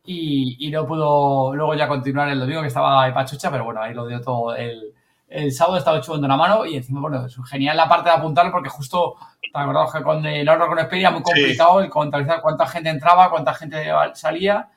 [0.09, 3.82] Y, y no pudo luego ya continuar el domingo que estaba ahí pachucha, pero bueno,
[3.82, 4.94] ahí lo dio todo el,
[5.29, 8.53] el sábado, estaba echando una mano y encima, bueno, es genial la parte de apuntarlo
[8.53, 12.67] porque justo, te acordás que con el horror con Expedia muy complicado el contabilizar cuánta
[12.67, 14.69] gente entraba, cuánta gente salía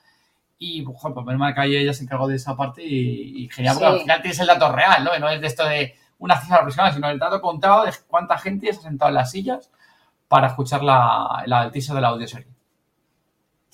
[0.57, 3.43] y, pues, joder, pues menos mal que ahí ella se encargó de esa parte y,
[3.45, 3.93] y genial, porque Sí.
[3.95, 5.15] al final tienes el dato real, ¿no?
[5.15, 8.37] Y no es de esto de una cifra aproximada, sino el dato contado de cuánta
[8.37, 9.71] gente se ha sentado en las sillas
[10.27, 12.47] para escuchar la, la teaser de la audioserie.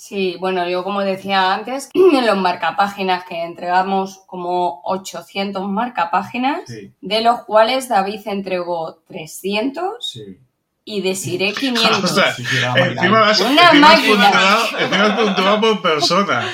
[0.07, 6.91] Sí, bueno, yo como decía antes, en los marcapáginas que entregamos como 800 marcapáginas, Sí,
[7.01, 10.37] de los cuales David entregó 300 sí.
[10.83, 12.03] y Desiree 500.
[12.03, 13.29] O sea, Sí, sí, era una Encima máquina.
[13.31, 14.31] has, Una encima máquina.
[14.31, 16.49] puntuado, encima has puntuado por persona.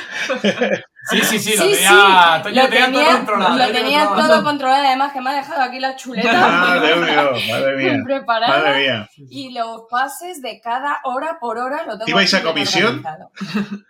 [1.12, 3.56] Sí, sí, sí, lo Sí, tenía, sí, lo tenía, todo controlado.
[3.58, 7.76] lo tenía todo controlado, además que me ha dejado aquí la chuleta Madre mía, madre
[7.78, 8.02] mía.
[8.06, 9.10] preparada Madre mía.
[9.18, 13.04] y los pases de cada hora por hora lo tengo ¿Ibais a comisión?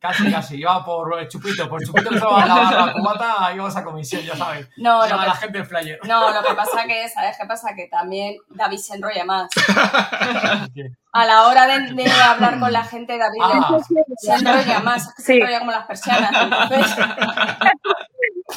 [0.00, 0.56] Casi, casi.
[0.56, 1.68] Iba por el chupito.
[1.68, 4.66] Por chupito que estaba en la, la cubata, íbamos a comisión, ya sabes.
[4.78, 5.98] No, lo a la que, gente el flyer.
[6.04, 7.74] no, lo que pasa que, ¿sabes qué pasa?
[7.76, 9.50] Que también David se enrolla más.
[11.12, 13.78] A la hora de, de hablar con la gente, David Ah.
[14.18, 16.30] se enrolla más, se enrolla como las persianas.
[16.42, 16.96] Entonces,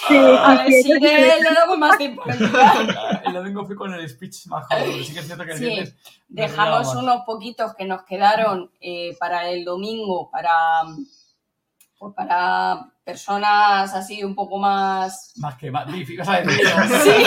[0.08, 2.24] Sí, a sí, le damos más tiempo.
[3.26, 5.04] El domingo fui con el speech más jodido.
[5.04, 5.66] Sí que es cierto que el Sí.
[5.66, 5.96] viernes.
[6.28, 10.82] Dejamos unos poquitos que nos quedaron eh, para el domingo, para,
[12.00, 15.34] pues para personas así un poco más...
[15.38, 16.48] Más que más difícil, ¿sabes?
[17.04, 17.24] Sí.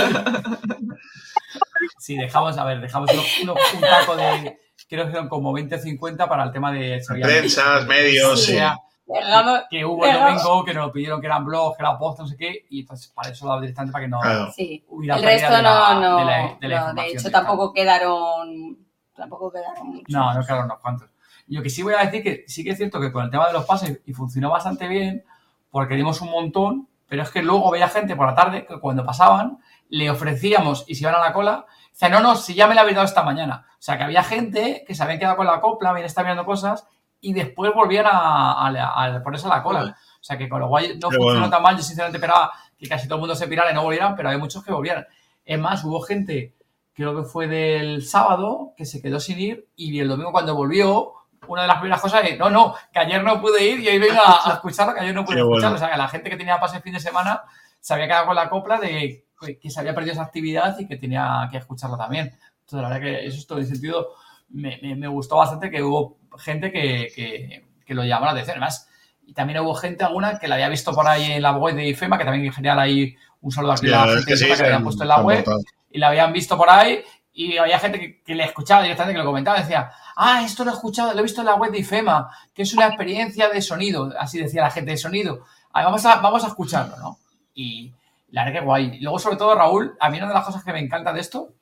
[1.98, 4.58] Sí, dejamos, a ver, dejamos uno- uno- un taco de.
[4.88, 7.02] Creo que son como 20 o 50 para el tema de.
[7.08, 8.52] Prensas, medios, Sí, sí.
[8.58, 8.78] sea,
[9.08, 12.26] Dejamos, que hubo el domingo, que nos pidieron que eran blogs, que eran posts, no
[12.26, 14.52] sé qué, y entonces para eso lo daba directamente para que no Claro.
[14.52, 14.84] sí.
[14.88, 17.72] hubiera El resto de la- no, no, de la- de la no, de hecho tampoco
[17.72, 18.78] quedaron,
[19.14, 20.08] tampoco quedaron muchos.
[20.08, 21.08] No, no quedaron unos cuantos.
[21.48, 23.46] Lo que sí voy a decir que sí que es cierto que con el tema
[23.46, 25.24] de los pases y funcionó bastante bien,
[25.70, 29.04] porque dimos un montón pero es que luego veía gente por la tarde que cuando
[29.06, 29.58] pasaban
[29.88, 32.80] le ofrecíamos y se iban a la cola, dice, no, no, si ya me la
[32.82, 33.66] habéis dado esta mañana.
[33.72, 36.44] O sea, que había gente que se habían quedado con la copla, bien está mirando
[36.44, 36.86] cosas
[37.20, 39.96] y después volvían a, a- a ponerse a la cola.
[40.20, 41.50] O sea, que con lo guay no funcionó bueno.
[41.50, 41.76] tan mal.
[41.76, 44.38] Yo sinceramente esperaba que casi todo el mundo se pirara y no volvieran, pero hay
[44.38, 45.06] muchos que volvieran.
[45.44, 46.54] Es más, hubo gente,
[46.92, 51.12] creo que fue del sábado, que se quedó sin ir y el domingo cuando volvió,
[51.46, 53.98] una de las primeras cosas es, no, no, que ayer no pude ir y hoy
[54.00, 55.50] vengo a, a escucharlo, que ayer no pude bueno.
[55.56, 55.76] escucharlo.
[55.76, 57.42] O sea, que la gente que tenía pase el fin de semana
[57.78, 60.96] se había quedado con la copla de que- se había perdido esa actividad y que
[60.96, 62.26] tenía que escucharla también.
[62.60, 64.08] Entonces, la verdad que eso es todo el sentido.
[64.48, 68.56] Me, me- me gustó bastante que hubo gente que, que- que lo llamó la atención.
[68.56, 68.88] Además,
[69.26, 71.88] y también hubo gente alguna que la había visto por ahí en la web de
[71.88, 74.36] IFEMA, que también en general hay un saludo aquí Sí, a la la gente que
[74.36, 75.44] sí, que habían puesto en la web
[75.90, 79.22] y la habían visto por ahí y había gente que, que le escuchaba directamente, que
[79.24, 81.78] lo comentaba, decía, ah, esto lo he escuchado, lo he visto en la web de
[81.80, 85.44] IFEMA, que es una experiencia de sonido, así decía la gente de sonido.
[85.72, 87.18] Vamos, a, vamos a escucharlo, ¿no?
[87.54, 87.92] Y
[88.36, 88.96] la verdad que guay.
[88.96, 91.20] Y luego, sobre todo, Raúl, a mí una de las cosas que me encanta de
[91.20, 91.54] esto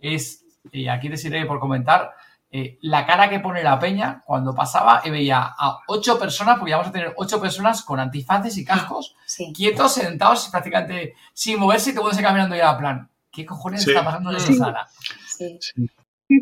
[0.00, 2.12] es, y aquí te iré por comentar,
[2.50, 6.70] eh, la cara que pone la peña cuando pasaba y veía a ocho personas, porque
[6.70, 9.14] íbamos a tener ocho personas con antifaces y cascos,
[9.54, 13.90] quietos, sentados, prácticamente sin moverse y todo el caminando y era plan, ¿qué cojones Sí.
[13.90, 14.54] está pasando en esa Sí.
[14.56, 14.88] sala?
[15.26, 15.58] Sí,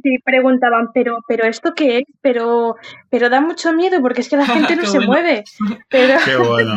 [0.03, 2.05] sí, preguntaban, pero, pero ¿esto qué es?
[2.21, 2.77] Pero,
[3.09, 5.07] pero da mucho miedo porque es que la gente no se bueno.
[5.13, 5.45] mueve.
[5.89, 6.77] Pero, Qué bueno.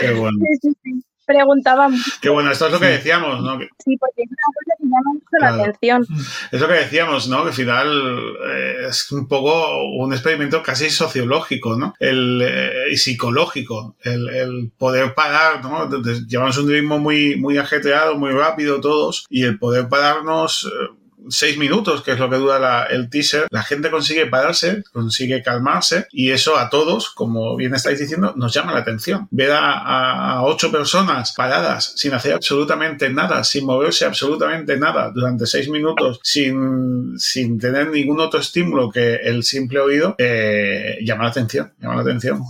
[0.00, 0.38] Qué bueno.
[1.26, 3.58] Preguntaban, Qué bueno, esto es lo que decíamos, ¿no?
[3.58, 5.62] Que- sí, porque es una cosa que llama mucho la Claro.
[5.62, 6.06] atención.
[6.52, 7.42] Es lo que decíamos, ¿no?
[7.42, 11.94] Que al final eh, es un poco un experimento casi sociológico, ¿no?
[11.98, 13.96] El, eh, y psicológico.
[14.02, 15.88] El, el poder parar, ¿no?
[16.26, 20.94] Llevamos un ritmo muy, muy ajetreado, muy rápido todos, y el poder pararnos eh,
[21.28, 25.42] seis minutos, que es lo que dura la- el teaser, la gente consigue pararse, consigue
[25.42, 29.28] calmarse, y eso a todos, como bien estáis diciendo, nos llama la atención.
[29.30, 35.68] Ver a, ocho personas paradas sin hacer absolutamente nada, sin moverse absolutamente nada durante seis
[35.68, 41.72] minutos, sin, sin tener ningún otro estímulo que el simple oído, eh, llama la atención,
[41.80, 42.42] llama la atención.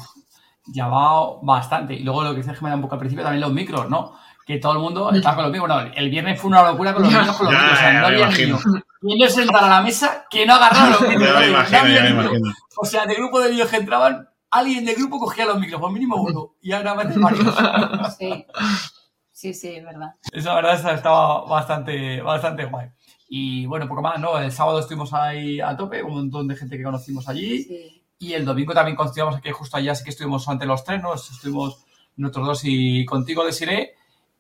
[0.66, 0.88] Ya
[1.42, 1.94] bastante.
[1.94, 4.16] Y luego lo que me da un poco al principio, también los micros, ¿no?
[4.46, 5.68] Que todo el mundo está con los micros.
[5.68, 7.78] Bueno, el viernes fue una locura con los niños con los Ya, micros.
[7.78, 8.58] O sea, ya no había imagino.
[8.64, 8.82] niño.
[9.00, 11.00] ¿Quién le sentara a la mesa que no agarraba los?
[11.08, 12.40] Ya me No imagino, ya me.
[12.76, 15.90] O sea, de grupo de niños que entraban, alguien del grupo cogía los micros, por
[15.92, 16.54] mínimo uno.
[16.60, 17.54] Y ahora veces varios.
[18.18, 18.46] Sí,
[19.32, 20.14] sí, sí, es verdad.
[20.32, 22.88] Eso, la verdad, esa estaba bastante, bastante guay.
[23.28, 24.38] Y bueno, poco más, ¿no?
[24.38, 27.62] El sábado estuvimos ahí a tope, un montón de gente que conocimos allí.
[27.62, 28.02] Sí.
[28.18, 31.14] Y el domingo también continuamos aquí justo allá, así que estuvimos ante los tres, ¿no?
[31.14, 31.84] Estuvimos
[32.16, 33.94] nosotros dos y contigo, Desiree.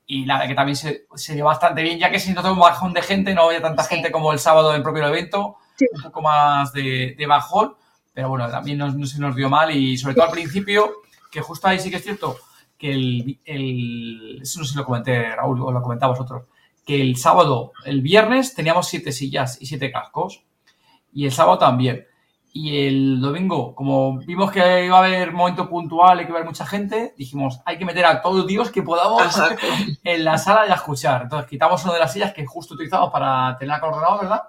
[0.06, 2.58] Y la verdad que también se, se dio bastante bien, ya que se notó un
[2.58, 3.94] bajón de gente, no había tanta Sí.
[3.94, 5.86] gente como el sábado del propio evento, Sí.
[5.92, 7.74] un poco más de, de bajón,
[8.12, 10.92] pero bueno, también no, no se nos dio mal y sobre todo al principio,
[11.30, 12.36] que justo ahí sí que es cierto
[12.78, 16.44] que el, el eso no sé si lo comenté Raúl o lo comentaba vosotros,
[16.86, 20.42] que el sábado, el viernes teníamos siete sillas y siete cascos
[21.12, 22.06] y el sábado también.
[22.56, 26.40] Y el domingo, como vimos que iba a haber momento puntual y que iba a
[26.42, 29.66] haber mucha gente, dijimos, hay que meter a todos Dios que podamos Exacto.
[30.04, 31.22] en la sala y a escuchar.
[31.22, 34.42] Entonces quitamos una de las sillas que justo utilizamos para tener ordenado, ¿verdad?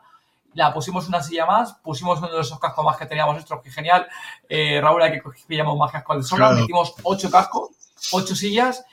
[0.54, 3.72] La pusimos una silla más, pusimos uno de esos cascos más que teníamos nosotros, que
[3.72, 4.06] genial.
[4.48, 6.62] Eh, Raúl, hay que pillamos más cascos de sobra, Claro.
[6.62, 7.70] metimos ocho cascos,
[8.12, 8.86] ocho sillas,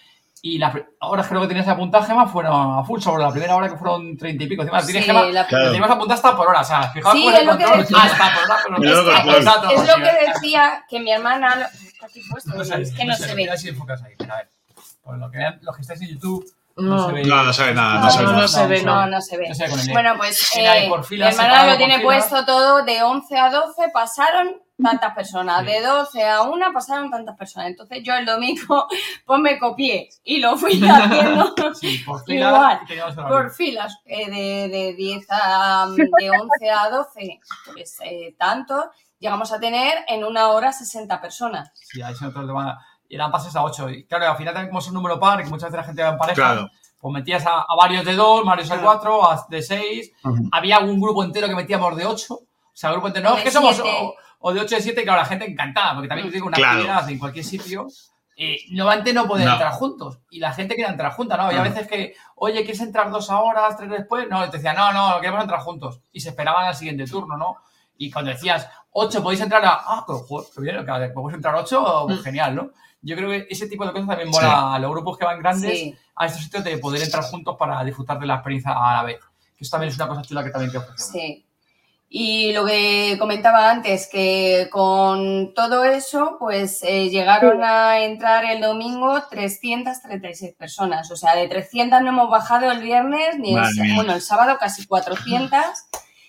[0.45, 3.69] y las horas creo que tenías apuntadas, Gema, fueron a full sobre la primera hora
[3.69, 4.63] que fueron treinta y pico.
[4.63, 5.67] Encima, tienes Sí, Gema, la- Claro.
[5.67, 7.81] teníamos apuntadas hasta por hora, o sea, fijaos Sí, cómo es lo que control.
[7.83, 7.97] decía.
[8.01, 9.37] Ah, está por hora, pero que control.
[9.37, 11.55] exacto, Es o lo que decía que mi hermana.
[11.57, 13.35] lo- está aquí puesto, no sé, es que no, se ve.
[13.37, 14.51] mira si enfocas ahí, mira, a ver.
[15.05, 16.45] Por lo que vean, los que estáis en YouTube,
[16.77, 16.97] No.
[16.97, 17.25] no, se ve.
[17.25, 18.43] No, no se ve nada, no No, se ve no, nada.
[18.43, 19.49] no se ve, No, no se ve.
[19.49, 23.03] No se ve con el Bueno, pues eh, mi hermana lo tiene puesto todo de
[23.03, 27.69] 11 a 12, pasaron tantas personas, de 12 a 1 pasaron tantas personas.
[27.71, 28.87] Entonces yo el domingo
[29.27, 34.29] pues me copié y lo fui haciendo Sí, por Igual, teníamos el por filas eh,
[34.31, 37.41] de, de 10 a de 11 a 12,
[37.73, 41.71] pues eh, tanto, llegamos a tener en una hora 60 personas.
[41.75, 42.79] Sí, ahí se notó el tema.
[43.09, 43.91] Y eran pases a 8.
[43.91, 46.03] Y claro, al final también como es un número par, que muchas veces la gente
[46.03, 46.69] va en pareja, Claro.
[46.99, 50.13] pues metías a, a varios de 2, varios de 4, a- de 6.
[50.25, 50.49] Ujú.
[50.51, 52.35] Había un grupo entero que metíamos de 8.
[52.35, 52.41] O
[52.73, 54.15] sea, el grupo entero, no, De es que somos siete.
[54.43, 56.57] O, de 8 de 7, y claro, la gente encantada, porque también te digo, una
[56.57, 56.73] Claro.
[56.81, 57.87] actividad en cualquier sitio,
[58.37, 59.53] eh, normalmente no pueden No.
[59.53, 60.19] entrar juntos.
[60.31, 61.53] Y la gente quería entrar junta, ¿no?
[61.53, 61.71] Y a Ujú.
[61.71, 64.27] veces que, oye, ¿quieres entrar dos horas, tres después?
[64.29, 66.01] No, te decían, no, no, queremos entrar juntos.
[66.13, 67.57] Y se esperaban al siguiente turno, ¿no?
[67.99, 69.75] Y cuando decías, ocho, podéis entrar a.
[69.87, 72.23] Ah, pero joder, qué bien, que podéis entrar ocho, pues Mm.
[72.25, 72.71] genial, ¿no?
[73.03, 75.71] Yo creo que ese tipo de cosas también mola a los grupos que van grandes
[75.79, 75.97] Sí.
[76.17, 79.21] a estos sitios de poder entrar juntos para disfrutar de la experiencia a la vez.
[79.57, 81.13] Que eso también es una cosa chula que también que ofrecemos.
[81.13, 81.47] Sí.
[82.15, 88.61] Y lo que comentaba antes, que con todo eso, pues eh, llegaron a entrar el
[88.61, 91.11] domingo 336 personas.
[91.11, 94.87] O sea, de 300 no hemos bajado el viernes, ni el, bueno, el sábado casi
[94.87, 95.59] 400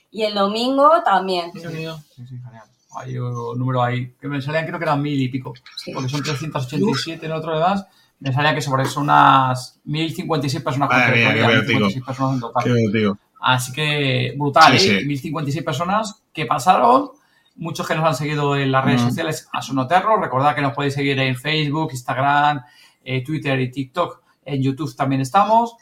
[0.10, 1.52] y el domingo también.
[1.52, 2.64] Sí, sí, genial.
[2.96, 5.54] Hay un número ahí, que me salían creo que eran mil y pico,
[5.94, 7.86] porque son 387 en el otro demás.
[8.22, 11.88] Me salía que sobre eso unas 1056 personas Madre mía, qué vértigo.
[11.88, 12.64] 1056 personas en total.
[12.64, 13.18] Qué divertido.
[13.46, 15.00] Así que brutal, Sí, ¿eh?
[15.02, 15.06] sí.
[15.06, 17.10] 1056 personas que pasaron.
[17.56, 19.06] Muchos que nos han seguido en las redes Mm.
[19.10, 20.18] sociales a Sonoterro.
[20.20, 22.62] Recordad que nos podéis seguir en Facebook, Instagram,
[23.04, 24.22] eh, Twitter y TikTok.
[24.46, 25.76] En YouTube también estamos.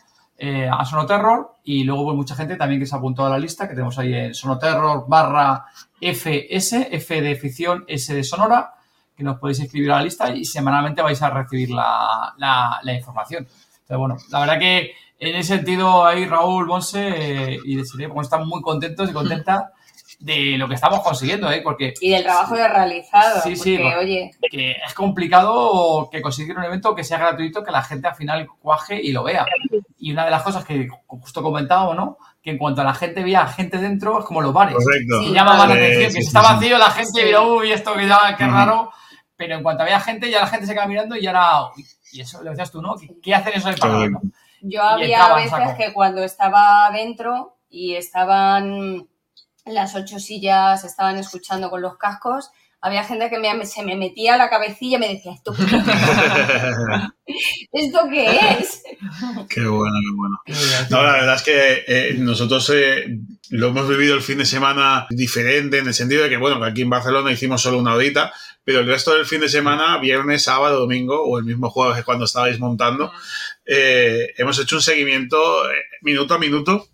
[0.43, 1.57] eh, a Sonoterror.
[1.63, 3.99] Y luego pues, mucha gente también que se ha apuntado a la lista que tenemos
[3.99, 5.65] ahí en Sonoterror barra
[6.01, 8.73] FS, F de ficción, S de sonora,
[9.15, 12.93] que nos podéis escribir a la lista y semanalmente vais a recibir la, la- la
[12.93, 13.43] información.
[13.45, 14.91] Entonces, bueno, la verdad que
[15.21, 19.65] en ese sentido ahí Raúl, Monse eh, y Desiree pues, están muy contentos y contentas
[20.19, 21.61] de lo que estamos consiguiendo, ¿eh?
[21.63, 23.41] porque Y del trabajo he realizado.
[23.41, 27.71] Sí, sí, porque, oye, que es complicado que conseguir un evento que sea gratuito, que
[27.71, 29.45] la gente al final cuaje y lo vea.
[29.97, 32.17] Y una de las cosas que justo comentábamos, ¿no?
[32.43, 34.75] Que en cuanto a la gente veía gente dentro, es como los bares.
[34.75, 35.21] Correcto.
[35.21, 36.53] Que llama más la Sí, atención, sí, que sí, si está sí.
[36.53, 37.25] vacío, la gente Sí.
[37.25, 38.91] mira, uy, esto que ya, qué raro.
[39.35, 42.21] Pero en cuanto había gente, ya la gente se queda mirando y ahora, uy, y
[42.21, 42.95] eso lo decías tú, ¿no?
[42.95, 44.21] ¿Qué, qué hacen eso de pagar, no?
[44.61, 49.07] Yo había veces que cuando estaba dentro y estaban
[49.65, 52.51] las ocho sillas, estaban escuchando con los cascos,
[52.83, 55.63] había gente que me- se me metía a la cabecilla y me decía, ¿esto qué,
[57.71, 58.25] ¿Esto qué
[58.59, 58.83] es?
[59.49, 60.41] Qué bueno, qué bueno.
[60.89, 63.05] No, la verdad es que eh, nosotros eh,
[63.49, 66.67] lo hemos vivido el fin de semana diferente en el sentido de que, bueno, que
[66.69, 68.33] aquí en Barcelona hicimos solo una horita,
[68.63, 72.25] pero el resto del fin de semana, viernes, sábado, domingo o el mismo jueves cuando
[72.25, 73.11] estabais montando,
[73.65, 76.87] eh, hemos hecho un seguimiento eh, minuto a minuto.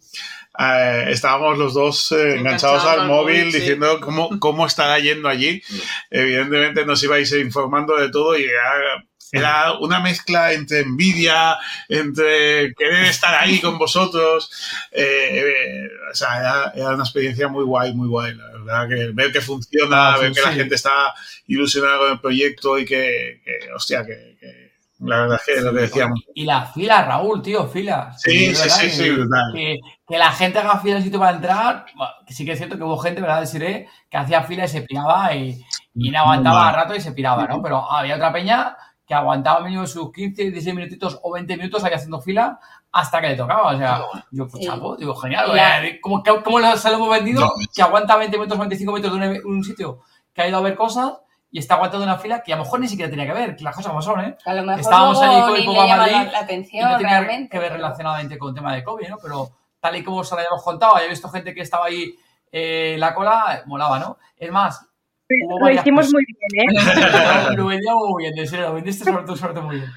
[0.59, 3.59] Eh, estábamos los dos eh, enganchados al móvil sí.
[3.59, 5.61] diciendo cómo, cómo estará yendo allí.
[6.09, 11.57] Evidentemente nos ibais informando de todo y era, era una mezcla entre envidia,
[11.89, 14.49] entre querer estar ahí con vosotros.
[14.91, 18.33] Eh, eh, o sea, era, era una experiencia muy guay, muy guay.
[18.33, 20.57] La verdad, que ver que funciona, Ah, sí, ver que la sí.
[20.57, 21.13] gente está
[21.45, 24.66] ilusionada con el proyecto y que, que, hostia, que, que
[24.99, 26.19] la verdad es que lo que decíamos.
[26.33, 28.21] Y las filas, Raúl, tío, filas.
[28.21, 29.51] Sí, sí, sí, sí, brutal.
[29.53, 29.77] Que,
[30.07, 31.85] que la gente haga fila en sitio para entrar,
[32.25, 33.41] que sí que es cierto que hubo gente, ¿verdad?
[33.41, 35.63] Deciré, que hacía fila y se piraba y,
[35.95, 37.61] y no aguantaba a rato y se piraba, ¿no?
[37.61, 38.75] Pero había otra peña
[39.05, 42.59] que aguantaba mínimo sus 15, 16 minutitos o 20 minutos ahí haciendo fila
[42.91, 43.73] hasta que le tocaba.
[43.73, 44.67] O sea, yo, pues Sí.
[44.69, 45.51] chapo, digo, genial.
[45.57, 47.41] Eh, ¿Cómo, cómo- cómo lo- se lo hemos vendido?
[47.41, 47.51] No.
[47.73, 50.01] Que aguanta 20 minutos, 25 minutos de un, un sitio
[50.33, 51.13] que ha ido a ver cosas
[51.49, 53.63] y está aguantando una fila que a lo mejor ni siquiera tenía que ver, que
[53.63, 54.35] las cosas como son, ¿eh?
[54.45, 56.97] A lo mejor Estábamos allí con el le llama Madrid la, la y atención no
[56.97, 57.49] tenía realmente.
[57.49, 59.17] que ver relacionadamente con el tema de COVID, ¿no?
[59.21, 62.13] Pero tal y como se lo habíamos contado, había visto gente que estaba ahí
[62.51, 64.17] eh, en la cola, eh, molaba, ¿no?
[64.35, 64.85] Es más,
[65.29, 67.51] hubo Lo hicimos cosas- muy bien, ¿eh?
[67.55, 69.89] lo vendía muy bien, en serio, lo vendiste sobre todo, sobre todo muy bien.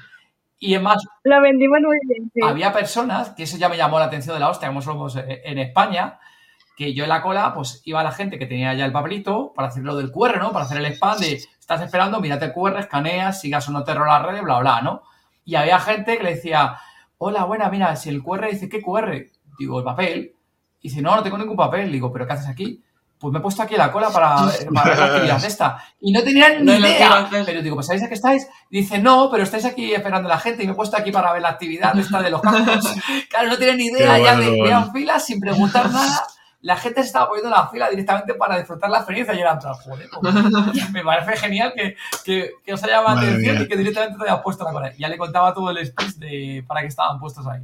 [0.63, 2.39] Y es más, Lo vendimos muy bien, sí.
[2.43, 5.41] había personas, que eso ya me llamó la atención de la hostia, como somos eh,
[5.43, 6.19] en España,
[6.81, 9.67] que yo en la cola, pues iba la gente que tenía ya el papelito para
[9.67, 10.51] hacer lo del QR, ¿no?
[10.51, 13.93] Para hacer el spam de, estás esperando, mírate el QR, escaneas, sigas o no te
[13.93, 15.03] las redes, bla, bla, ¿no?
[15.45, 16.77] Y había gente que le decía,
[17.19, 19.13] hola, buena, mira, si el QR dice, ¿qué QR?
[19.59, 20.35] Digo, el papel.
[20.81, 21.91] Y dice, no, no tengo ningún papel.
[21.91, 22.83] Digo, ¿pero qué haces aquí?
[23.19, 24.37] Pues me he puesto aquí en la cola para,
[24.71, 25.77] la actividad de esta.
[25.99, 27.29] Y no tenían ni No idea.
[27.45, 28.47] Pero digo, pues ¿sabéis a qué estáis?
[28.71, 31.31] Dice, no, pero estáis aquí esperando a la gente y me he puesto aquí para
[31.31, 32.95] ver la actividad de esta de los cascos.
[33.29, 34.91] Claro, no tienen ni idea, ya vean bueno.
[34.91, 36.25] filas sin preguntar nada.
[36.61, 39.57] La gente se estaba poniendo en la fila directamente para disfrutar la experiencia y era
[39.57, 40.33] plan, joder, pues,
[40.91, 43.63] me parece genial que, que, que os haya llamado la atención mía.
[43.63, 44.93] y que directamente te hayas puesto la cola.
[44.97, 47.61] Ya le contaba todo el speech de, para que estaban puestos ahí.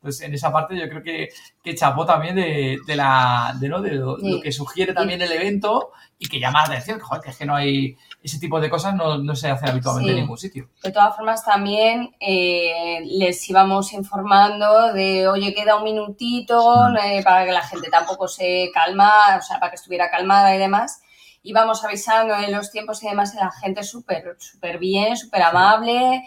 [0.00, 1.30] Entonces, en esa parte yo creo que,
[1.64, 3.82] que chapó también de, de la, de, ¿no?
[3.82, 4.30] de lo, Sí.
[4.36, 7.36] lo que sugiere también el evento y que llama la atención, que, joder, que es
[7.36, 10.16] que no hay ese tipo de cosas no, no se hacen habitualmente Sí.
[10.18, 10.68] en ningún sitio.
[10.82, 17.44] De todas formas, también eh, les íbamos informando de, oye, queda un minutito eh, para
[17.46, 21.00] que la gente tampoco se calma, o sea, para que estuviera calmada y demás.
[21.42, 26.22] Íbamos avisando en los tiempos y demás, y la gente súper, súper bien, súper amable.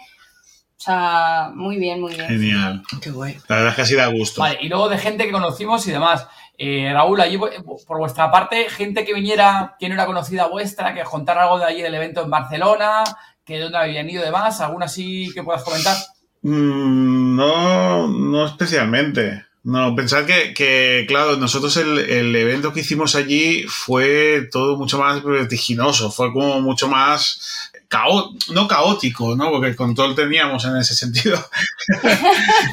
[0.76, 2.26] O sea, muy bien, muy bien.
[2.26, 2.82] Genial.
[3.00, 3.36] Qué guay.
[3.46, 4.40] La verdad es que así da gusto.
[4.40, 6.26] Vale, y luego de gente que conocimos y demás.
[6.58, 7.50] Eh, Raúl, allí por
[7.86, 11.64] por vuestra parte, gente que viniera, que no era conocida vuestra, que contara algo de
[11.64, 13.02] allí del evento en Barcelona,
[13.44, 15.96] que de dónde habían ido demás, alguna así que puedas comentar.
[16.42, 19.44] Mm, no, no especialmente.
[19.64, 24.98] No, pensar que, que, claro, nosotros el, el evento que hicimos allí fue todo mucho
[24.98, 29.50] más vertiginoso, fue como mucho más cao- no caótico, ¿no?
[29.50, 31.36] Porque control teníamos en ese sentido.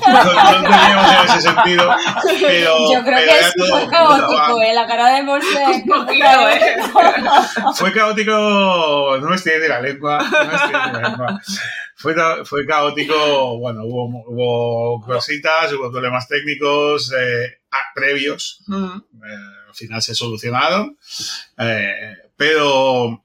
[0.06, 1.96] control teníamos en ese sentido,
[2.42, 2.94] pero...
[2.94, 4.74] Yo creo pero que es todo- caótico, ¿eh?
[4.74, 5.24] La cara de
[5.86, 6.78] poquito, ¿eh?
[7.76, 11.42] Fue caótico, no me estoy de la lengua, no me estoy de la lengua.
[11.96, 12.16] Fue,
[12.46, 17.60] fue caótico, bueno, hubo, hubo cositas, hubo problemas técnicos eh,
[17.94, 18.86] previos, Mm.
[18.86, 19.36] eh,
[19.68, 20.98] al final se solucionaron,
[21.58, 23.24] eh, pero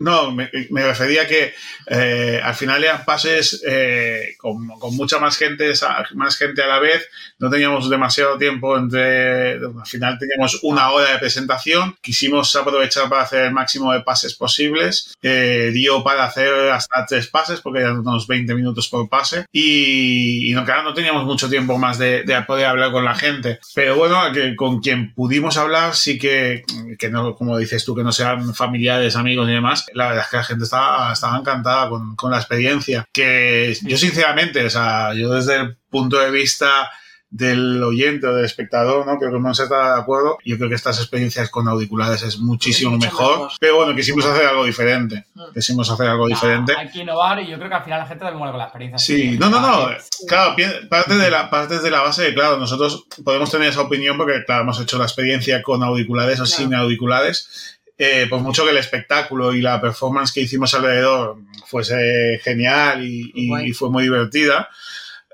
[0.00, 1.52] no, me, me refería que
[1.86, 5.72] eh, al final eran pases eh, con, mucha más gente,
[6.14, 7.06] más gente a la vez,
[7.38, 13.22] no teníamos demasiado tiempo entre, al final teníamos una hora de presentación, quisimos aprovechar para
[13.22, 17.98] hacer el máximo de pases posibles, eh, dio para hacer hasta tres pases porque eran
[17.98, 19.44] unos 20 minutos por pase.
[19.52, 23.58] Y, no, claro, no teníamos mucho tiempo más de, de poder hablar con la gente,
[23.74, 24.22] pero bueno,
[24.56, 26.62] con quien pudimos hablar sí que,
[26.98, 30.30] que no, como dices tú, que no sean familiares, amigos y demás, la verdad es
[30.30, 35.12] que la gente estaba, estaba encantada con, con la experiencia, que yo sinceramente, o sea,
[35.14, 36.88] yo desde el punto de vista
[37.32, 39.16] del oyente o del espectador, ¿no?
[39.16, 40.38] Creo que no se está de acuerdo.
[40.44, 43.50] Yo creo que estas experiencias con auriculares es muchísimo mucho mejor, mejor.
[43.60, 45.24] Pero bueno, quisimos hacer algo diferente.
[45.54, 46.74] Quisimos hacer algo diferente.
[46.76, 48.64] Hay que innovar y yo creo que al final la gente también muere con la
[48.64, 48.98] experiencia.
[48.98, 49.90] Sí, no, no, no.
[50.26, 50.56] Claro,
[50.90, 54.42] parte de la parte de la base, de, claro, nosotros podemos tener esa opinión porque,
[54.44, 56.56] claro, hemos hecho la experiencia con auriculares o Claro.
[56.62, 57.78] sin auriculares.
[58.02, 61.36] Eh, por mucho que el espectáculo y la performance que hicimos alrededor
[61.66, 63.68] fuese genial y, y- Guay.
[63.68, 64.70] y fue muy divertida.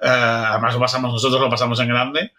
[0.02, 2.32] Eh, además lo pasamos nosotros, lo pasamos en grande.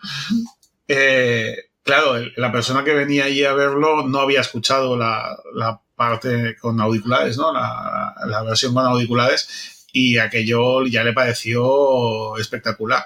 [0.88, 5.80] Eh, claro, el- la persona que venía allí a verlo no había escuchado la, la
[5.95, 7.53] parte con auriculares, ¿no?
[7.53, 13.05] La, la versión con auriculares y aquello ya le pareció espectacular.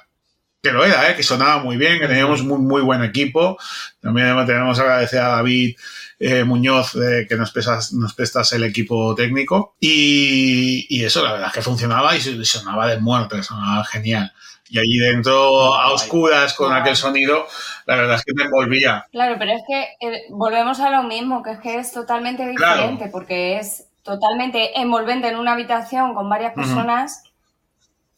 [0.61, 1.15] Que lo era, ¿eh?
[1.15, 3.57] que sonaba muy bien, que teníamos muy, muy buen equipo.
[3.99, 5.75] También tenemos que agradecer a David
[6.19, 9.75] eh, Muñoz eh, que nos prestas, nos prestas el equipo técnico.
[9.79, 14.31] Y, y eso, la verdad es que funcionaba y sonaba de muerte, sonaba genial.
[14.69, 17.47] Y allí dentro, a oscuras, con aquel sonido,
[17.87, 19.05] la verdad es que me envolvía.
[19.11, 22.75] Claro, pero es que eh, volvemos a lo mismo, que es que es totalmente Claro.
[22.75, 27.23] diferente, porque es totalmente envolvente en una habitación con varias personas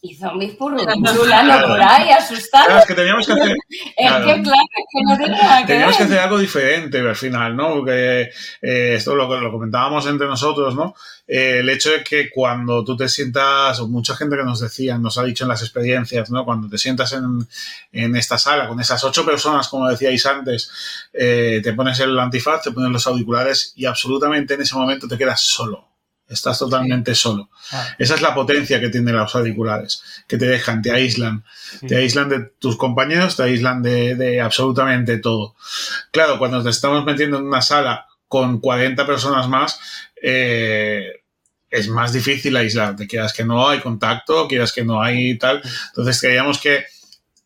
[0.05, 1.11] y zombies purulando
[1.67, 2.67] por ahí, asustados.
[2.67, 3.55] Claro, es que teníamos que hacer,
[3.95, 4.25] Es claro.
[4.25, 7.55] que, claro, es que no tiene nada que Teníamos que hacer algo diferente al final,
[7.55, 7.75] ¿no?
[7.75, 8.29] Porque
[8.61, 10.93] eh, esto lo, lo comentábamos entre nosotros, ¿no?
[11.25, 14.97] Eh, el hecho de que cuando tú te sientas, o mucha gente que nos decía,
[14.97, 16.43] nos ha dicho en las experiencias, ¿no?
[16.43, 17.47] Cuando te sientas en,
[17.93, 20.69] en esta sala con esas ocho personas, como decíais antes,
[21.13, 25.17] eh, te pones el antifaz, te pones los auriculares y absolutamente en ese momento te
[25.17, 25.92] quedas solo.
[26.27, 27.49] Estás totalmente solo.
[27.69, 27.95] Claro.
[27.99, 31.43] Esa es la potencia que tienen los auriculares, que te dejan, te aíslan.
[31.79, 31.87] Sí.
[31.87, 35.55] Te aíslan de tus compañeros, te aíslan de, de absolutamente todo.
[36.11, 39.79] Claro, cuando te estamos metiendo en una sala con 40 personas más,
[40.21, 41.23] eh,
[41.69, 43.07] es más difícil aislarte.
[43.07, 45.61] Quieras que no hay contacto, quieras que no hay tal.
[45.89, 46.85] Entonces creíamos que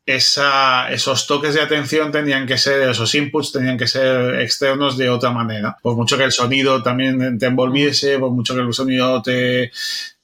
[0.07, 5.09] esa, esos toques de atención tenían que ser, esos inputs tenían que ser externos de
[5.09, 5.77] otra manera.
[5.83, 9.71] Por mucho que el sonido también te envolviese, por mucho que el sonido te,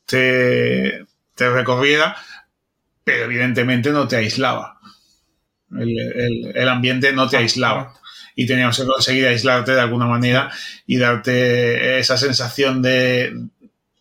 [0.06, 1.06] te,
[1.38, 2.16] recorriera,
[3.04, 4.80] pero evidentemente no te aislaba.
[5.72, 7.94] El, el- el ambiente no te aislaba.
[8.36, 10.52] Y teníamos que conseguir aislarte de alguna manera
[10.88, 13.32] y darte esa sensación de,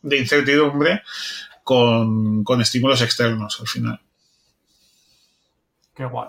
[0.03, 1.03] de incertidumbre
[1.65, 4.02] con, con estímulos externos al final.
[5.95, 6.29] Qué guay.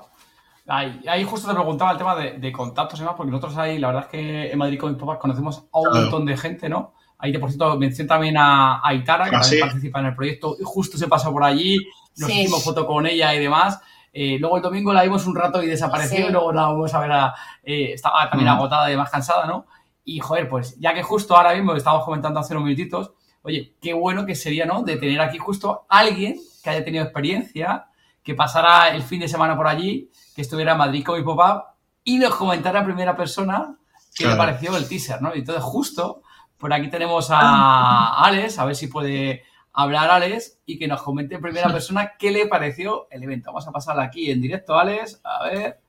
[0.67, 3.79] Ahí, ahí justo te preguntaba el tema de, de contactos y demás, porque nosotros ahí,
[3.79, 6.01] la verdad es que en Madrid con mis papás conocemos a un Claro.
[6.01, 6.93] montón de gente, ¿no?
[7.17, 9.65] Ahí, de por cierto, menciono también a, a Itara, que Ah, también sí.
[9.67, 11.77] participa en el proyecto, y justo se pasó por allí,
[12.17, 12.41] nos Sí.
[12.41, 13.79] hicimos foto con ella y demás.
[14.13, 16.23] Eh, luego el domingo la vimos un rato y desapareció, Sí.
[16.27, 17.33] y luego la vamos a ver, a-
[17.63, 18.55] eh, estaba también Mm.
[18.57, 19.65] agotada y más cansada, ¿no?
[20.05, 23.11] Y joder, pues ya que justo ahora mismo estábamos comentando hace unos minutitos,
[23.41, 24.83] oye, qué bueno que sería, ¿no?
[24.83, 27.87] De tener aquí justo alguien que haya tenido experiencia,
[28.23, 31.75] que pasara el fin de semana por allí, que estuviera en Madrid con mi papá
[32.03, 33.75] y nos comentara en primera persona
[34.15, 35.35] qué le pareció el teaser, ¿no?
[35.35, 36.21] Y entonces justo
[36.57, 39.43] por aquí tenemos a Alex, a ver si puede
[39.73, 43.49] hablar Alex y que nos comente en primera persona qué le pareció el evento.
[43.51, 45.79] Vamos a pasarla aquí en directo, Alex, a ver.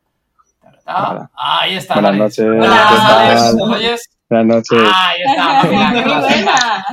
[0.87, 1.31] Hola.
[1.35, 1.95] Ahí está.
[1.95, 2.39] Buenas Alex.
[2.39, 3.21] noches, Hola, ¿qué tal?
[3.29, 4.11] Alex, ¿nos oyes?
[4.29, 4.93] Buenas noches.
[4.95, 5.65] Ahí está.
[5.69, 6.85] mira, qué Buena.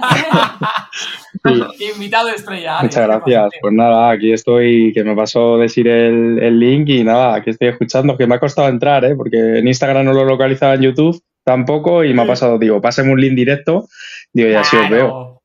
[1.44, 2.80] Sí, Invitado estrella.
[2.80, 3.60] Alex, muchas ¿qué gracias.
[3.62, 7.70] Pues nada, aquí estoy, que me pasó decir el, el link y nada, aquí estoy
[7.70, 9.16] escuchando, que me ha costado entrar, ¿eh?
[9.16, 13.12] porque en Instagram no lo localizaba en YouTube tampoco y me ha pasado, digo, páseme
[13.12, 13.88] un link directo,
[14.32, 15.08] digo, y así os veo.
[15.08, 15.42] Claro.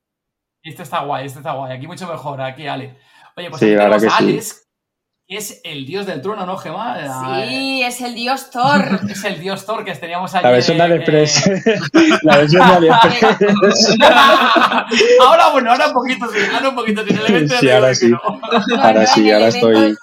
[0.63, 1.77] Este está guay, este está guay.
[1.77, 2.95] Aquí mucho mejor, aquí Ale.
[3.37, 4.51] Oye, pues Sí, aquí tenemos a que sí.
[5.29, 6.95] Es el dios del trueno, ¿no, Gemma?
[7.49, 9.01] Sí, es el dios Thor.
[9.09, 10.43] es el dios Thor que teníamos allí.
[10.45, 11.49] La versión de eh, AliExpress.
[12.23, 13.97] la versión de AliExpress.
[15.21, 17.09] ahora, bueno, ahora un poquito sí, ahora un poquito sí.
[17.09, 18.11] En el evento Sí, ahora sí.
[18.81, 19.97] Ahora sí, ahora estoy.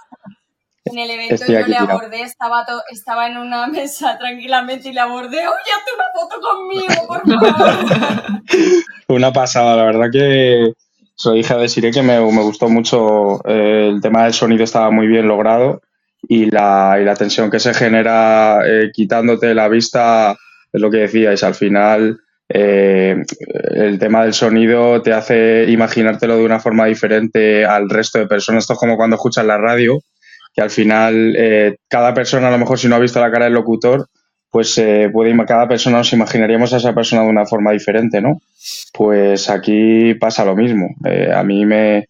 [0.87, 4.91] En el evento Estoy yo aquí le abordé, estaba, to- estaba en una mesa tranquilamente
[4.91, 8.43] y le abordé, oye, hazte una foto conmigo, por favor.
[9.09, 10.75] Una pasada, la verdad que
[11.15, 13.41] soy hija de Sire que me, me gustó mucho.
[13.49, 15.81] eh, el tema del sonido estaba muy bien logrado
[16.29, 20.37] y la, y la tensión que se genera eh, quitándote la vista
[20.73, 21.43] es lo que decíais.
[21.43, 23.17] Al final, eh,
[23.75, 28.65] el tema del sonido te hace imaginártelo de una forma diferente al resto de personas.
[28.65, 30.01] Esto es como cuando escuchas la radio,
[30.55, 33.45] que al final eh, cada persona, a lo mejor si no ha visto la cara
[33.47, 34.07] del locutor,
[34.55, 38.41] pues eh, puede, cada persona nos imaginaríamos a esa persona de una forma diferente, ¿no?
[38.93, 40.91] Pues aquí pasa lo mismo.
[41.05, 42.07] Eh, a mí me,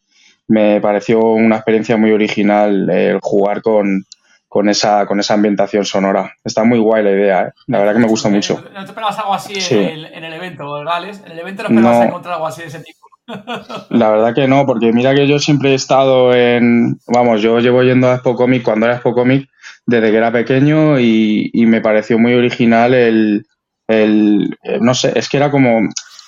[0.48, 4.04] me pareció una experiencia muy original eh, el jugar con,
[4.46, 6.34] con, esa, con esa ambientación sonora.
[6.44, 7.52] Está muy guay la idea, ¿eh?
[7.66, 8.62] la verdad que me gusta mucho.
[8.74, 9.76] ¿No te esperabas algo así Sí.
[9.76, 11.22] en, el, en el evento, ¿verdad, Alex?
[11.24, 12.04] En el evento no esperabas No.
[12.04, 12.98] encontrar algo así de ese tipo.
[13.88, 17.82] La verdad que no, porque mira que yo siempre he estado en, vamos, yo llevo
[17.82, 19.48] yendo a Expo Comic cuando era Expo Comic
[19.86, 23.46] desde que era pequeño y, y me pareció muy original el,
[23.88, 25.80] el, eh, no sé, es que era como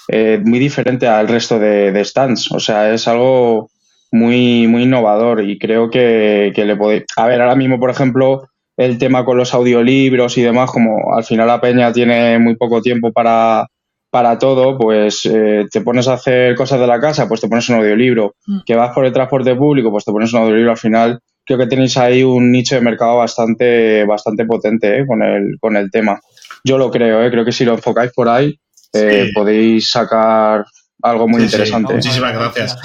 [0.08, 3.70] eh, muy diferente al resto de, de stands, o sea, es algo
[4.12, 8.48] muy, muy innovador y creo que, que le podéis, a ver, ahora mismo, por ejemplo,
[8.76, 12.82] el tema con los audiolibros y demás, como al final la peña tiene muy poco
[12.82, 13.66] tiempo para,
[14.10, 17.68] para todo, pues eh, te pones a hacer cosas de la casa, pues te pones
[17.68, 18.34] un audiolibro.
[18.46, 18.60] Mm.
[18.66, 20.70] Que vas por el transporte público, pues te pones un audiolibro.
[20.70, 25.22] Al final, creo que tenéis ahí un nicho de mercado bastante, bastante potente eh, con,
[25.22, 26.20] el, con el tema.
[26.64, 28.58] Yo lo creo, eh, creo que si lo enfocáis por ahí,
[28.92, 29.32] eh, Sí.
[29.32, 30.64] podéis sacar
[31.02, 31.92] algo muy Sí, sí, interesante.
[31.94, 32.76] muchísimas gracias.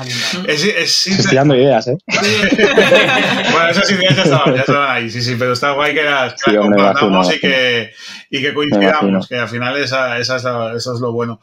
[0.47, 1.95] Es, es Estoy dando ideas, ¿eh?
[3.51, 6.33] bueno, esas ideas ya estaban, ya estaban ahí, sí, sí, pero está guay que las,
[6.43, 7.91] que compartamos imagino, y que,
[8.29, 11.39] y que coincidamos, que al final esa, esa es la- eso es lo bueno.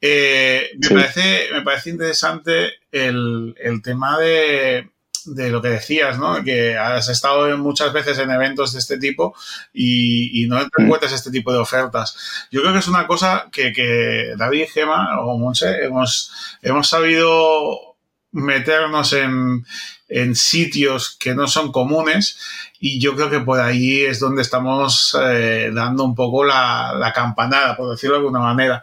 [0.00, 4.88] Eh, me, parece, me parece interesante el, el tema de,
[5.26, 6.42] de lo que decías, ¿no?
[6.44, 9.34] Que has estado muchas veces en eventos de este tipo
[9.72, 12.16] y, y no encuentras este tipo de ofertas.
[12.50, 16.88] Yo creo que es una cosa que, que David y Gema o Monse hemos, hemos
[16.88, 17.96] sabido
[18.32, 19.64] meternos en,
[20.08, 22.38] en sitios que no son comunes
[22.78, 27.12] y yo creo que por ahí es donde estamos eh, dando un poco la, la
[27.12, 28.82] campanada, por decirlo de alguna manera.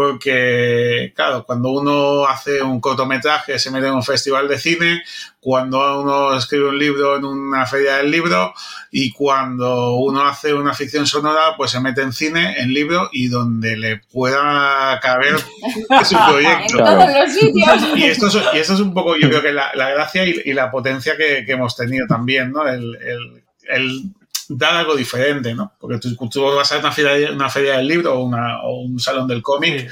[0.00, 5.02] Porque, claro, cuando uno hace un cortometraje, se mete en un festival de cine,
[5.40, 8.54] cuando uno escribe un libro en una feria del libro
[8.90, 13.28] y cuando uno hace una ficción sonora, pues se mete en cine, en libro y
[13.28, 15.36] donde le pueda caber
[16.04, 16.78] su proyecto.
[16.78, 17.82] En todos los sitios.
[17.96, 20.40] Y esto es, y esto es un poco, yo creo que la, la gracia y,
[20.46, 22.66] y la potencia que, que hemos tenido también, ¿no?
[22.66, 24.02] El, el- el
[24.50, 25.72] dar algo diferente, ¿no?
[25.78, 28.98] Porque tú, tú vas a una feria, una feria del libro o, una- o un
[28.98, 29.90] salón del cómic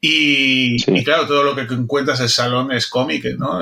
[0.00, 3.60] y, y claro, todo lo que encuentras en el salón es cómic, ¿no?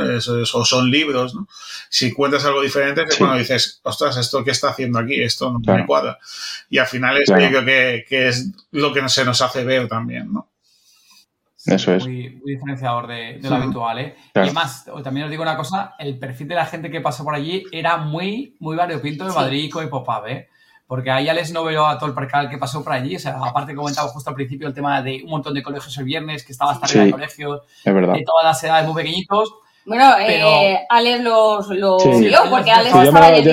[0.53, 1.47] O son libros, ¿no?
[1.89, 5.22] Si encuentras algo diferente, es cuando dices, ostras, ¿esto qué está haciendo aquí?
[5.22, 5.87] Esto no me Claro.
[5.87, 6.18] cuadra.
[6.68, 7.43] Y al final es Claro.
[7.45, 10.51] yo creo que, que es lo que se nos hace ver también, ¿no?
[11.67, 12.05] Eso es.
[12.05, 14.15] Muy, muy diferenciador de, de lo habitual, ¿eh?
[14.33, 14.47] Claro.
[14.47, 17.35] Y además, también os digo una cosa, el perfil de la gente que pasó por
[17.35, 19.33] allí era muy, muy variopinto de.
[19.33, 20.49] Madrid con Hipopub, ¿eh?
[20.87, 23.17] Porque ahí ya les no veo a todo el percal que pasó por allí.
[23.17, 25.97] O sea, aparte que comentaba justo al principio el tema de un montón de colegios
[25.97, 27.07] el viernes, que estaba hasta arriba Sí.
[27.07, 29.55] de colegios, de todas las edades muy pequeñitos.
[29.87, 32.26] Bueno, Pero- eh, Alex los, lo Sí.
[32.28, 33.45] vio, porque Alex Sí, estaba allí el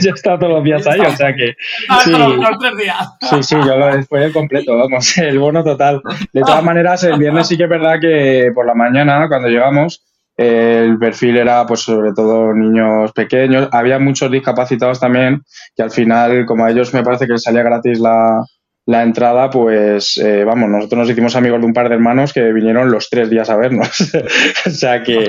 [0.00, 1.54] yo- he estado todos los días ahí, o sea que.
[1.88, 3.08] Ah, Sí, los, los tres días.
[3.20, 6.02] sí, sí, yo lo fue el completo, vamos, el bono total.
[6.32, 10.04] De todas maneras, el viernes sí que es verdad que por la mañana, cuando llegamos,
[10.36, 13.68] el perfil era, pues, sobre todo niños pequeños.
[13.70, 15.42] Había muchos discapacitados también,
[15.76, 18.42] que al final, como a ellos me parece que les salía gratis la,
[18.86, 22.52] la entrada, pues, eh, vamos, nosotros nos hicimos amigos de un par de hermanos que
[22.52, 23.88] vinieron los tres días a vernos.
[24.66, 25.26] o sea que,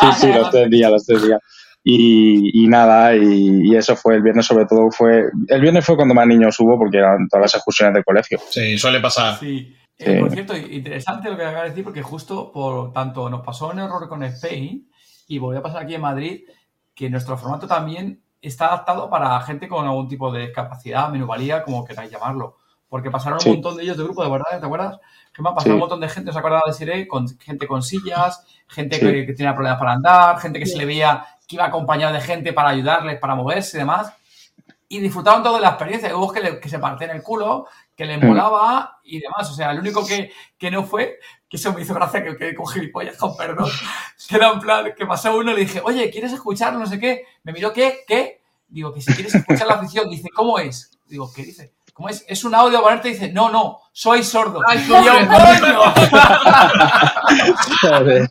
[0.00, 1.40] sí, sí, los tres días, los tres días.
[1.84, 5.24] Y, y nada, y, y eso fue el viernes, sobre todo fue.
[5.48, 8.38] El viernes fue cuando más niños hubo, porque eran todas las excursiones del colegio.
[8.50, 9.38] Sí, suele pasar.
[9.40, 9.76] Sí.
[9.98, 13.70] Eh, por cierto, interesante lo que acabas de decir, porque justo por tanto nos pasó
[13.70, 14.88] un error con Spain
[15.28, 16.40] y volvió a pasar aquí en Madrid,
[16.94, 21.84] que nuestro formato también está adaptado para gente con algún tipo de discapacidad, menúvalía, como
[21.84, 22.56] queráis llamarlo.
[22.92, 23.48] Porque pasaron Sí.
[23.48, 24.98] un montón de ellos de grupo, de verdad, ¿te acuerdas?
[25.32, 25.74] Que me ha pasado Sí.
[25.74, 27.08] un montón de gente, ¿os acordáis de Siré?
[27.08, 29.00] Con gente con sillas, gente Sí.
[29.00, 32.20] que, que tenía problemas para andar, gente que se le veía que iba acompañado de
[32.20, 34.12] gente para ayudarles, para moverse y demás.
[34.88, 36.14] y disfrutaron todo de la experiencia.
[36.14, 37.66] Hubo que, le- que se partían el culo,
[37.96, 39.48] que les molaba y demás.
[39.50, 41.18] O sea, el único que, que no fue,
[41.48, 43.70] que eso me hizo gracia que quedé con gilipollas, con perdón,
[44.28, 46.98] que era en plan, que pasó uno y le dije, oye, ¿quieres escuchar no sé
[46.98, 47.24] qué?
[47.42, 48.00] Me miró, ¿qué?
[48.06, 48.42] ¿Qué?
[48.68, 50.90] Digo, que si quieres escuchar la afición, dice, ¿cómo es?
[51.06, 51.72] Digo, ¿qué dice?
[51.92, 52.24] ¿Cómo es?
[52.26, 53.08] ¿Es un audio ponerte?
[53.08, 54.60] Dice, no, no, soy sordo.
[54.66, 55.12] Ay, Y ¡coño!
[57.80, 58.28] Joder.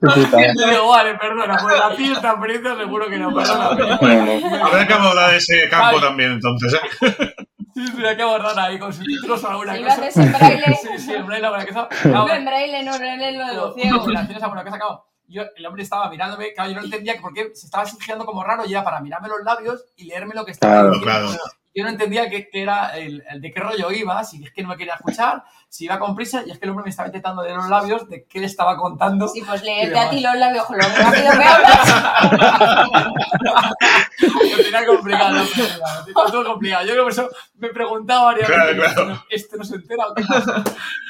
[0.70, 3.70] digo, vale, perdona, pues la fiesta experiencia seguro que no, perdona.
[3.74, 3.84] No,
[4.50, 4.66] no.
[4.66, 6.00] Habrá que abordar ese campo Ay.
[6.02, 6.74] también, entonces.
[6.74, 7.34] ¿eh?
[7.74, 10.00] Sí, sí, hay que abordar ahí con subtítulos o alguna Si lo cosa.
[10.02, 10.78] haces en braille.
[10.82, 11.88] Sí, sí, en braille alguna cosa.
[12.08, 14.04] No, Claro, en braille, no, braille lo de los ciegos.
[14.04, 15.04] tienes alguna cosa, claro.
[15.30, 18.24] Yo, el hombre estaba mirándome, claro, yo no entendía que por qué se estaba girando
[18.24, 21.06] como raro y era para mirarme los labios y leerme lo que estaba Claro, diciendo.
[21.06, 21.28] claro.
[21.78, 24.62] Yo no entendía qué qué era el, el de qué rollo iba, si es que
[24.62, 27.08] no me quería escuchar, si iba con prisa, y es que el hombre me estaba
[27.08, 29.28] intentando leer los labios de qué le estaba contando.
[29.28, 31.88] Sí, pues leerte a ti los labios con lo rápido que hablas.
[34.20, 36.86] Lo tenía complicado, lo tenía todo complicado.
[36.86, 39.24] Yo por eso me preguntaba varias Claro, veces, claro.
[39.30, 40.64] ¿este no se entera o qué pasa?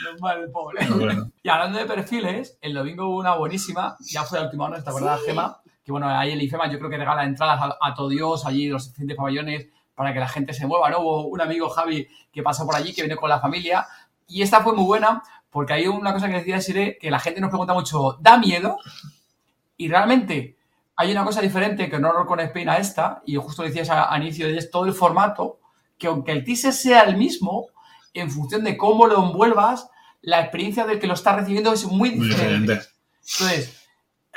[0.04, 0.86] Normal, el pobre.
[0.86, 1.30] Bueno.
[1.42, 4.90] Y hablando de perfiles, el domingo hubo una buenísima, ya fue la última hora, ¿te
[4.90, 5.60] acuerdas, Gema?
[5.82, 8.68] Que bueno, ahí el IFEMA yo creo que regala entradas a, a todo Dios, allí
[8.68, 9.66] los diferentes pabellones,
[9.98, 11.00] para que la gente se mueva, ¿no?
[11.00, 13.86] Hubo un amigo, Javi, que pasó por allí, que viene con la familia,
[14.26, 17.40] y esta fue muy buena, porque hay una cosa que decía Sire, que la gente
[17.40, 18.78] nos pregunta mucho, ¿da miedo?
[19.76, 20.56] Y realmente
[20.96, 24.12] hay una cosa diferente que no horror con Spain a esta, y justo decías a,
[24.12, 25.58] a inicio de todo el formato,
[25.98, 27.66] que aunque el teaser sea el mismo,
[28.14, 29.90] en función de cómo lo envuelvas,
[30.22, 32.72] la experiencia del que lo está recibiendo es muy Muy diferente.
[32.74, 32.88] diferente.
[33.20, 33.77] Entonces,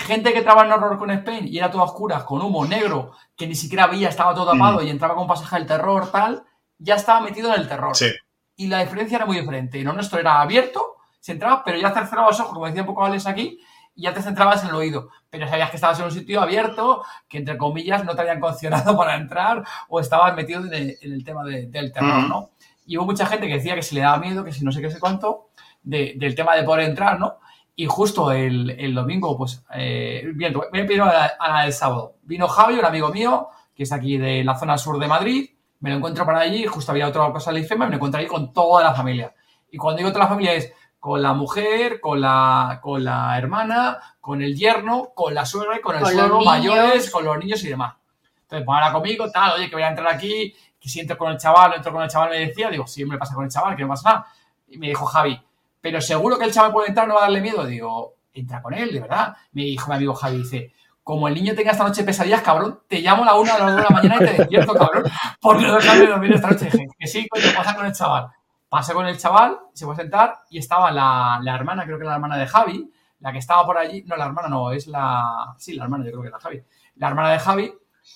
[0.01, 3.11] gente que trabaja en horror con Spain y era todo a oscuras, con humo negro,
[3.35, 6.43] que ni siquiera veía, estaba todo tapado y entraba con pasaje del terror, tal,
[6.77, 7.95] ya estaba metido en el terror.
[7.95, 8.07] Sí.
[8.55, 9.81] Y la diferencia era muy diferente.
[9.81, 12.87] Lo nuestro era abierto, se entraba, pero ya te cerrabas los ojos, como decía un
[12.87, 13.59] poco Alex aquí,
[13.95, 15.09] y ya te centrabas en el oído.
[15.29, 18.95] Pero sabías que estabas en un sitio abierto, que entre comillas no te habían condicionado
[18.97, 22.27] para entrar, o estabas metido en el, en el tema de- del terror, Ujú.
[22.27, 22.49] ¿no?
[22.85, 24.81] Y hubo mucha gente que decía que si le daba miedo, que si no sé
[24.81, 25.49] qué sé cuánto,
[25.83, 27.37] de- del tema de poder entrar, ¿no?
[27.75, 31.63] Y justo el, el domingo, pues, eh, bien, voy a pedir a la, a la
[31.63, 32.15] del sábado.
[32.23, 35.49] Vino Javi, un amigo mío, que es aquí de la zona sur de Madrid,
[35.79, 38.19] me lo encuentro por allí, justo había otra cosa de la IFEMA, me lo encuentro
[38.19, 39.33] ahí con toda la familia.
[39.71, 43.97] Y cuando digo toda la familia es con la mujer, con la, con la hermana,
[44.19, 47.39] con el yerno, con la suegra y con el Con los suegro, mayores, con los
[47.39, 47.95] niños y demás.
[48.43, 51.31] Entonces, pues ahora conmigo, tal, oye, que voy a entrar aquí, que si entro con
[51.31, 53.81] el chaval, entro con el chaval, me decía, digo, siempre pasa con el chaval, que
[53.81, 54.27] no pasa nada.
[54.67, 55.41] Y me dijo Javi,
[55.81, 57.65] pero seguro que el chaval puede entrar, no va a darle miedo.
[57.65, 59.35] Digo, entra con él, de verdad.
[59.51, 60.73] Me dijo mi amigo Javi, dice,
[61.03, 63.67] como el niño tenga esta noche pesadillas, cabrón, te llamo a la una a las
[63.67, 65.03] dos de la mañana y te despierto, cabrón,
[65.41, 66.65] porque no de dormir esta noche.
[66.65, 68.27] Dije, que sí, coño, pasa con el chaval.
[68.69, 72.05] Pasé con el chaval, se fue a sentar y estaba la, la hermana, creo que
[72.05, 75.53] la hermana de Javi, la que estaba por allí, no, la hermana no, es la,
[75.57, 76.63] sí, la hermana, yo creo que es la Javi,
[76.95, 77.73] la hermana de Javi,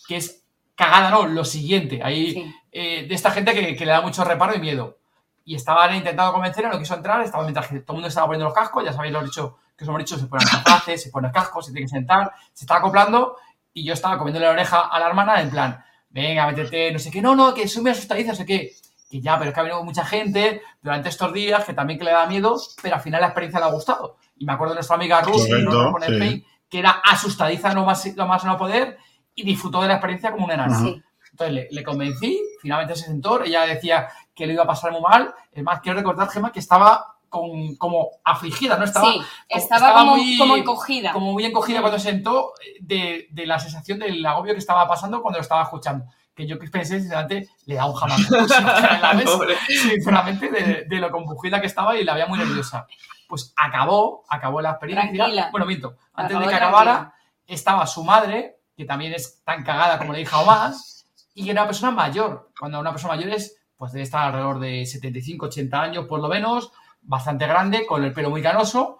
[0.07, 0.45] que es
[0.75, 2.55] cagada, no, lo siguiente, ahí, Sí.
[2.71, 4.97] eh, de esta gente que, que le da mucho reparo y miedo.
[5.45, 8.45] Y estaban intentando convencerle, no quiso entrar, estaba mientras que todo el mundo estaba poniendo
[8.45, 11.31] los cascos, ya sabéis lo dicho, que os hemos dicho, se ponen capaces, se ponen
[11.31, 13.37] cascos, se tiene que sentar, se está acoplando
[13.73, 17.11] y yo estaba comiéndole la oreja a la hermana en plan, venga, métete, no sé
[17.11, 18.71] qué, no, no, que soy muy asustadiza, no sé qué.
[19.09, 22.05] Que ya, pero es que ha venido mucha gente durante estos días que también que
[22.05, 24.17] le da miedo, pero al final la experiencia le ha gustado.
[24.37, 25.93] Y me acuerdo de nuestra amiga Ruth, ¿no?
[26.07, 26.45] sí.
[26.69, 28.97] Que era asustadiza lo más, lo más no poder
[29.35, 30.79] y disfrutó de la experiencia como una enana.
[30.79, 31.03] Sí.
[31.31, 35.01] Entonces le, le convencí, finalmente se sentó, ella decía que le iba a pasar muy
[35.01, 35.33] mal.
[35.51, 38.83] Es más, quiero recordar, Gemma, que estaba con, como afligida, ¿no?
[38.85, 41.11] Estaba, Sí, estaba como- como encogida.
[41.13, 45.21] Como muy encogida cuando se sentó de, de la sensación del agobio que estaba pasando
[45.21, 46.05] cuando lo estaba escuchando.
[46.35, 48.19] Que yo pensé, sinceramente, le da un jamás.
[49.67, 52.87] sinceramente, de, de lo compugida que estaba y la veía muy nerviosa.
[53.27, 55.11] Pues acabó, acabó la experiencia.
[55.15, 55.49] Tranquila.
[55.51, 56.67] Bueno, minto, antes Acabó de que tranquila.
[56.67, 57.13] acabara,
[57.47, 61.51] estaba su madre, que también es tan cagada como la hija o más, y que
[61.51, 62.49] era una persona mayor.
[62.59, 66.27] Cuando una persona mayor es, pues debe estar alrededor de 75, 80 años por lo
[66.27, 66.71] menos,
[67.01, 68.99] bastante grande, con el pelo muy canoso.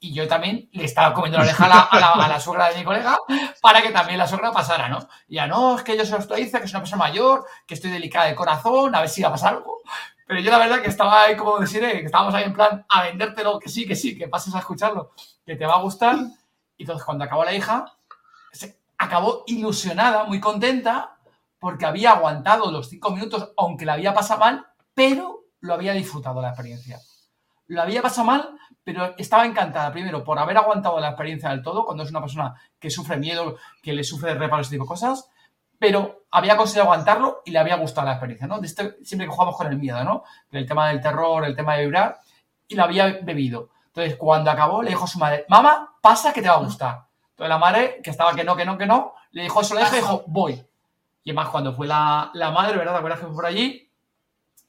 [0.00, 3.16] Y yo también le estaba comiendo la oreja a la, a suegra de mi colega
[3.62, 5.08] para que también la suegra pasara, ¿no?
[5.28, 7.90] Y ya, no, es que yo soy ostodiza, que soy una persona mayor, que estoy
[7.90, 9.78] delicada de corazón, a ver si va a pasar algo.
[10.26, 13.02] Pero yo la verdad que estaba ahí, como decir, que estábamos ahí en plan a
[13.02, 15.12] vendértelo, que sí, que sí, que pases a escucharlo,
[15.44, 16.16] que te va a gustar.
[16.76, 17.86] Y entonces cuando acabó la hija,
[18.52, 21.13] se acabó ilusionada, muy contenta,
[21.64, 26.42] porque había aguantado los cinco minutos, aunque la había pasado mal, pero lo había disfrutado
[26.42, 27.00] la experiencia.
[27.68, 31.86] Lo había pasado mal, pero estaba encantada, primero, por haber aguantado la experiencia del todo,
[31.86, 35.30] cuando es una persona que sufre miedo, que le sufre reparos, ese tipo de cosas,
[35.78, 38.62] pero había conseguido aguantarlo y le había gustado la experiencia, ¿no?
[38.62, 40.22] Este- siempre que jugamos con el miedo, ¿no?
[40.50, 42.18] El tema del terror, el tema de vibrar,
[42.68, 43.70] y lo había bebido.
[43.86, 47.06] Entonces, cuando acabó, le dijo a su madre, mamá, pasa que te va a gustar.
[47.30, 50.24] Entonces, la madre, que estaba que no, que no, que no, le dijo eso, dijo,
[50.26, 50.62] voy.
[51.24, 52.92] Y además, cuando fue la, la madre, ¿verdad?
[52.92, 53.90] ¿Te acuerdas que fue por allí?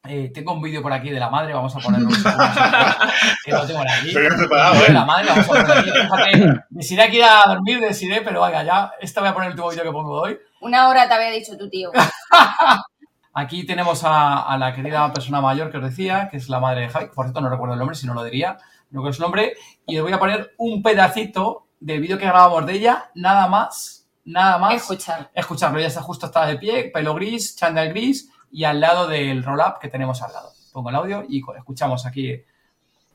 [0.08, 2.10] Eh, tengo un vídeo por aquí de la madre, vamos a ponerlo.
[3.46, 4.16] que lo tengo aquí.
[4.16, 4.94] ¿eh?
[4.94, 5.90] la madre, vamos a ponerlo aquí.
[5.92, 9.54] Fíjate, decidí que ir a dormir, decidí, pero vaya, ya, esta voy a poner el
[9.54, 10.38] último vídeo que pongo hoy.
[10.62, 11.92] Una hora te había dicho tu tío.
[13.34, 16.82] Aquí tenemos a, a la querida persona mayor que os decía, que es la madre
[16.82, 18.58] de Javi, por cierto no recuerdo el nombre, si no lo diría,
[18.92, 22.66] no recuerdo su nombre, y os voy a poner un pedacito del vídeo que grabamos
[22.66, 24.76] de ella, nada más, nada más.
[24.76, 25.30] Escuchar.
[25.34, 29.44] Escucharlo, ella está justo está de pie, pelo gris, chándal gris, y al lado del
[29.44, 30.52] roll-up que tenemos al lado.
[30.74, 32.44] Pongo el audio y escuchamos aquí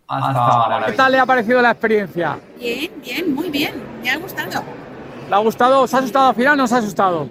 [0.06, 2.38] hasta ¿Qué tal le ha parecido la experiencia?
[2.58, 3.74] Bien, bien, muy bien.
[4.02, 4.64] Me ha gustado.
[5.28, 5.82] ¿Le ha gustado?
[5.82, 7.28] ¿Os ha asustado al final o no os ha asustado?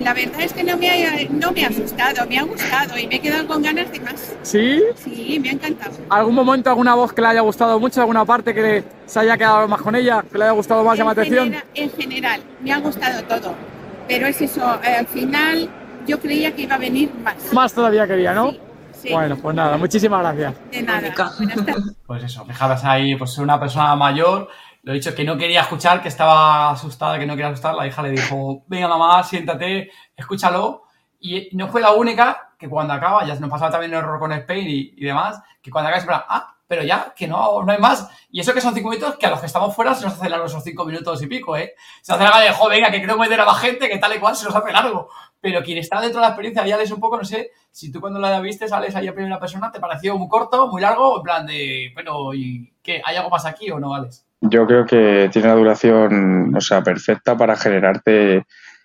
[0.00, 3.06] La verdad es que no me, ha, no me ha asustado, me ha gustado y
[3.06, 4.34] me he quedado con ganas de más.
[4.42, 4.82] ¿Sí?
[4.96, 5.92] Sí, me ha encantado.
[6.08, 9.36] ¿Algún momento, alguna voz que le haya gustado mucho, alguna parte que le- se haya
[9.36, 11.54] quedado más con ella, que le haya gustado más, llama en, atención?
[11.74, 13.54] en general, me ha gustado todo.
[14.08, 15.68] Pero es eso, al final
[16.06, 17.52] yo creía que iba a venir más.
[17.52, 18.52] Más todavía quería, ¿no?
[18.94, 19.10] sí.
[19.12, 20.54] Bueno, pues nada, muchísimas gracias.
[20.72, 21.12] De nada.
[21.38, 21.84] Buenas tardes.
[22.06, 24.48] Pues eso, fijaros ahí, pues una persona mayor,
[24.82, 28.02] lo dicho que no quería escuchar, que estaba asustada, que no quería asustar, la hija
[28.02, 30.84] le dijo, venga mamá, siéntate, escúchalo.
[31.20, 34.32] Y no fue la única que cuando acaba, ya nos pasaba también el error con
[34.32, 37.72] Spain y, y demás, que cuando acaba se espera, ah, pero ya, que no, no
[37.72, 38.08] hay más.
[38.30, 40.28] Y eso que son cinco minutos, que a los que estamos fuera se nos hace
[40.30, 41.74] largo esos cinco minutos y pico, ¿eh?
[42.00, 44.20] Se hace largo de, joder, venga, que creo meter a más gente, que tal y
[44.20, 45.08] cual, se nos hace largo.
[45.40, 48.00] Pero quien está dentro de la experiencia, ya lees un poco, no sé, si tú
[48.00, 51.16] cuando la viste sales ahí a primera persona, ¿te pareció muy corto, muy largo?
[51.16, 53.02] En plan de, bueno, ¿y qué?
[53.04, 54.29] ¿Hay algo más aquí o no, Alex?
[54.40, 58.44] Yo creo que tiene una duración, o sea, perfecta para generarte,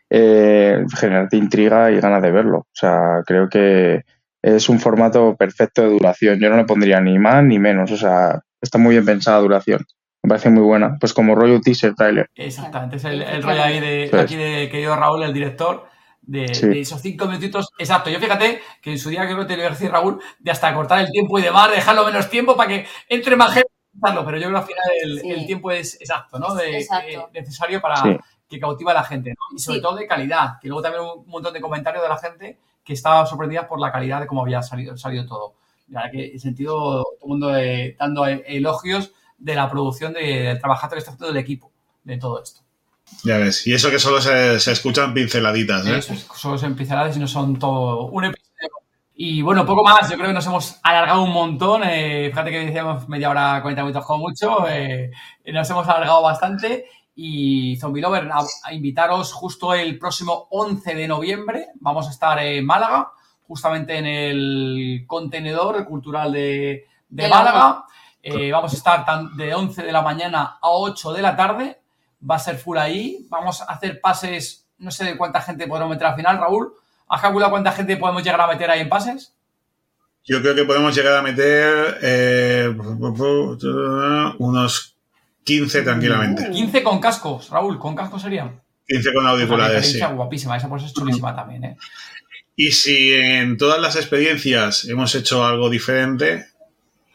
[0.09, 2.57] eh, generarte intriga y ganas de verlo.
[2.59, 4.03] O sea, creo que
[4.41, 6.39] es un formato perfecto de duración.
[6.39, 7.91] Yo no le pondría ni más ni menos.
[7.91, 9.83] O sea, está muy bien pensada duración.
[10.23, 10.97] Me parece muy buena.
[10.99, 12.29] Pues como rollo teaser trailer.
[12.35, 15.85] Exactamente, es el, el rollo ahí de, aquí de querido Raúl, el director,
[16.21, 16.67] de, Sí.
[16.67, 17.69] de esos cinco minutitos.
[17.79, 20.19] Exacto, yo fíjate que en su día creo que te lo iba a decir Raúl,
[20.39, 23.67] de hasta cortar el tiempo y demás, dejarlo menos tiempo para que entre más gente.
[24.01, 25.29] Pero yo creo que al final el, Sí.
[25.31, 26.53] el tiempo es exacto, ¿no?
[26.53, 27.07] De, Exacto.
[27.09, 28.17] eh, necesario para Sí.
[28.49, 29.55] que cautiva a la gente, ¿no?
[29.55, 29.81] Y sobre Sí.
[29.81, 33.25] todo de calidad, que luego también un montón de comentarios de la gente que estaba
[33.25, 35.55] sorprendida por la calidad de cómo había salido, salido todo.
[35.89, 36.73] La verdad que en sentido,
[37.03, 41.11] todo el mundo eh, dando eh, elogios de la producción de- del trabajazo que está
[41.11, 41.71] haciendo el equipo
[42.03, 42.61] de todo esto.
[43.23, 43.65] Ya ves.
[43.67, 45.97] Y eso que solo se, se escuchan pinceladitas, ¿eh?
[45.97, 48.44] Eso es, solo son pinceladas y no son todo un episodio.
[49.17, 51.83] Y bueno, poco más, yo creo que nos hemos alargado un montón.
[51.85, 54.67] eh, fíjate que decíamos media hora, 40 minutos como mucho.
[54.69, 55.09] eh,
[55.53, 56.85] nos hemos alargado bastante.
[57.15, 61.67] Y Zombie Lover, a, a invitaros justo el próximo 11 de noviembre.
[61.75, 63.11] Vamos a estar en Málaga,
[63.47, 67.85] justamente en el contenedor cultural de, de De Málaga.
[68.21, 71.79] Eh, vamos a estar tan- de 11 de la mañana a 8 de la tarde.
[72.29, 73.25] Va a ser full ahí.
[73.29, 76.73] Vamos a hacer pases, no sé de cuánta gente podremos meter al final, Raúl.
[77.07, 79.33] ¿Has calculado cuánta gente podemos llegar a meter ahí en pases?
[80.23, 82.75] Yo creo que podemos llegar a meter eh,
[84.39, 84.95] unos
[85.43, 86.49] 15 tranquilamente.
[86.49, 88.59] 15 con cascos, Raúl, con cascos serían.
[88.87, 89.91] 15 con auriculares, sí.
[89.91, 91.77] experiencia guapísima, esa pues es chulísima también, ¿eh?
[92.55, 96.47] Y si en todas las experiencias hemos hecho algo diferente,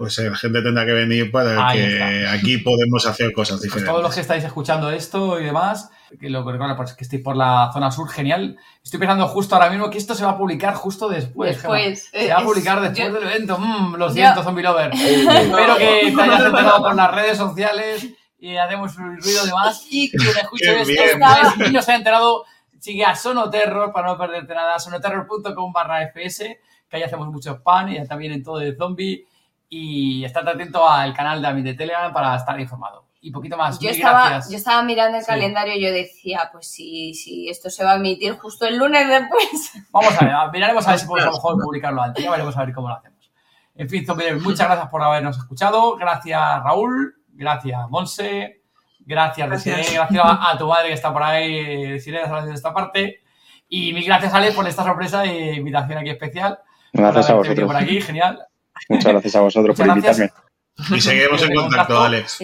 [0.01, 3.90] pues la gente tendrá que venir para Ahí que aquí podemos hacer cosas Pues diferentes.
[3.92, 7.22] todos los que estáis escuchando esto y demás, que lo que recuerdo, pues que estéis
[7.22, 8.57] por la zona sur, genial.
[8.82, 11.55] Estoy pensando justo ahora mismo que esto se va a publicar justo después.
[11.59, 12.24] Después, Gemma.
[12.24, 13.59] Se va a publicar después yo- del evento.
[13.59, 14.90] Mm, lo yo- siento, Zombie Lover.
[14.94, 19.86] Espero que te hayas enterado por las redes sociales y hacemos un ruido de más.
[19.90, 22.44] Y quien escuche esto después y no se ha enterado,
[22.78, 24.78] sigue a Sonoterror para no perderte nada.
[24.78, 29.26] Sonoterror.com barra FS, que ahí hacemos mucho spam y también en todo de zombie.
[29.73, 33.07] Y estate atento al canal también de Telegram para estar informado.
[33.23, 33.79] Y poquito más.
[33.79, 34.51] Yo Mil estaba, gracias.
[34.51, 35.29] yo estaba mirando el Sí.
[35.31, 39.07] calendario y yo decía, pues si, si esto se va a emitir justo el lunes
[39.09, 39.73] después.
[39.93, 42.25] Vamos a ver, a- miraremos a ver si podemos a lo mejor publicarlo antes.
[42.25, 43.31] Ya veremos a ver cómo lo hacemos.
[43.77, 45.97] En fin, Zombie, muchas gracias por habernos escuchado.
[45.97, 47.14] Gracias, Raúl.
[47.29, 48.62] Gracias, Monse.
[49.01, 49.77] Gracias, Gracias.
[49.77, 49.97] Desiree.
[49.99, 53.21] Gracias a, a tu madre que está por ahí, Desiree, de esta parte.
[53.68, 56.59] Y mil gracias, Ale, por esta sorpresa e invitación aquí especial.
[56.93, 57.66] Gracias Por a haberte venido vosotros.
[57.66, 58.47] por aquí, genial.
[58.89, 60.18] Muchas gracias a vosotros por gracias.
[60.18, 60.97] invitarme.
[60.97, 62.39] Y seguiremos en contacto, Alex.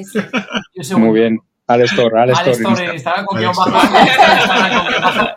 [0.75, 1.39] Yo Muy bien.
[1.69, 2.95] Alex Tor, Alex Alex Torre.
[2.95, 5.37] Instagram con Alex guion bajo.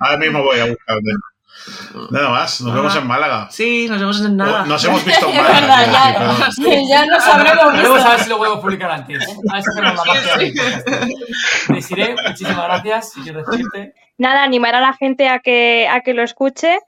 [0.00, 1.10] Ahora mismo voy a buscarte.
[2.10, 3.48] Nada más, nos vemos en Málaga.
[3.50, 4.62] Sí, nos vemos en nada.
[4.64, 5.76] O- Nos hemos visto en Es Málaga.
[5.78, 6.88] verdad, ya, perdón.
[6.88, 8.10] ya nos habremos Veremos a visto.
[8.10, 9.22] ver si lo podemos publicar antes.
[9.24, 10.88] A ver si hacemos la magia podcast.
[11.68, 13.12] Desiree, muchísimas gracias.
[13.24, 13.94] Decirte.
[14.18, 16.80] Nada, animar a la gente a que, a que lo escuche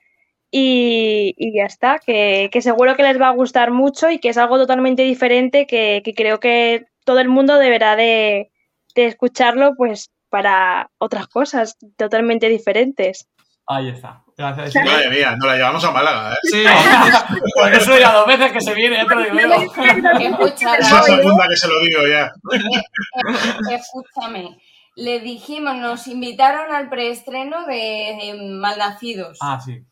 [0.51, 4.29] y, y ya está, que, que seguro que les va a gustar mucho y que
[4.31, 8.51] es algo totalmente diferente que, que creo que todo el mundo deberá de,
[8.95, 13.29] de escucharlo pues para otras cosas totalmente diferentes.
[13.69, 14.23] Ahí está.
[14.37, 14.75] Gracias.
[14.85, 16.37] Madre mía, nos la llevamos a Málaga, ¿eh?
[16.43, 16.65] Sí,
[17.55, 19.55] porque eso ya dos veces que se viene, ya te lo digo yo.
[20.45, 22.33] Es la segunda que se lo digo ya.
[23.75, 24.59] escúchame.
[24.95, 29.39] Le dijimos, nos invitaron al preestreno de, de Malnacidos.
[29.41, 29.83] Ah, sí.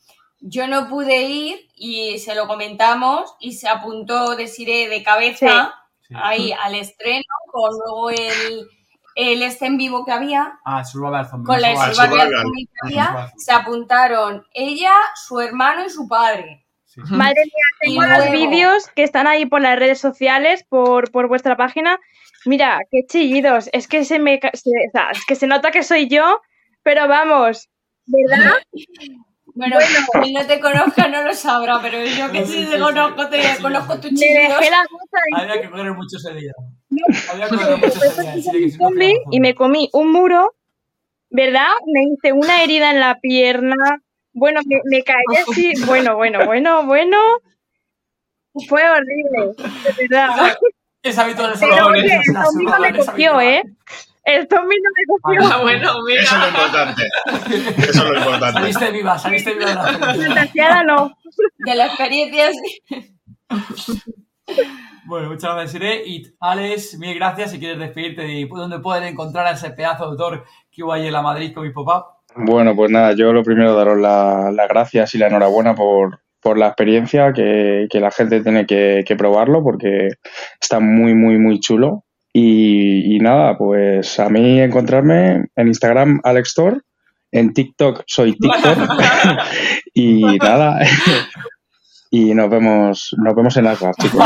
[0.46, 5.74] Yo no pude ir y se lo comentamos y se apuntó Desiree de cabeza
[6.14, 8.66] ahí al estreno con luego el,
[9.14, 10.58] el este en vivo que había.
[10.66, 11.46] Ah, Survival Zombie.
[11.46, 11.94] Con la Survival.
[11.94, 16.66] Survival Zombie que había, se apuntaron ella, su hermano y su padre.
[17.10, 21.10] Madre mía, tengo Y los luego- vídeos que están ahí por las redes sociales, por,
[21.10, 21.98] por vuestra página.
[22.44, 23.70] Mira, qué chillidos.
[23.72, 24.70] Es que se me se-
[25.10, 26.40] es que se nota que soy yo,
[26.82, 27.68] pero vamos,
[28.06, 28.52] ¿verdad?
[29.54, 29.76] Bueno,
[30.22, 33.98] quien no te conozca no lo sabrá, pero yo que sí te conozco, te conozco
[34.00, 34.58] tu Me chillidos.
[34.58, 36.52] dejé la gota de Había que correr mucho ese día.
[37.32, 38.34] Había que correr mucho ese día.
[38.34, 40.54] sí, que si no, zombie y me comí un muro,
[41.30, 41.68] ¿verdad?
[41.86, 43.76] Me hice una herida en la pierna.
[44.32, 45.72] Bueno, me, me caí así.
[45.86, 47.18] Bueno, bueno, bueno, bueno.
[48.68, 50.56] Fue horrible, de verdad.
[51.02, 53.62] Es habitual el Pero oye, no me cogió, ¿eh?
[54.24, 55.04] El zombie no me
[55.38, 55.52] cogió.
[55.54, 56.22] Ah, bueno, mira.
[56.22, 57.02] Eso es lo importante.
[57.88, 58.60] Eso es lo importante.
[58.60, 59.74] Saliste viva, saliste viva de
[60.64, 61.12] la no.
[61.58, 63.14] De la experiencia, sí.
[65.06, 66.02] Bueno, muchas gracias, Iré.
[66.06, 67.50] Y Alex, mil gracias.
[67.50, 71.08] Si quieres despedirte de dónde pueden encontrar a ese pedazo de autor que hubo ayer
[71.08, 72.06] en la Madrid con mi papá.
[72.36, 76.58] Bueno, pues nada, yo lo primero daros la- las gracias y la enhorabuena por, por
[76.58, 80.08] la experiencia, que, que la gente tiene que, que probarlo porque
[80.60, 82.04] está muy, muy, muy chulo.
[82.36, 86.84] Y, y nada, pues a mí encontrarme en Instagram Alex Tor,
[87.30, 88.76] en TikTok soy TikTok
[89.94, 90.80] y nada,
[92.10, 94.24] y nos vemos, nos vemos en Asgard, chicos.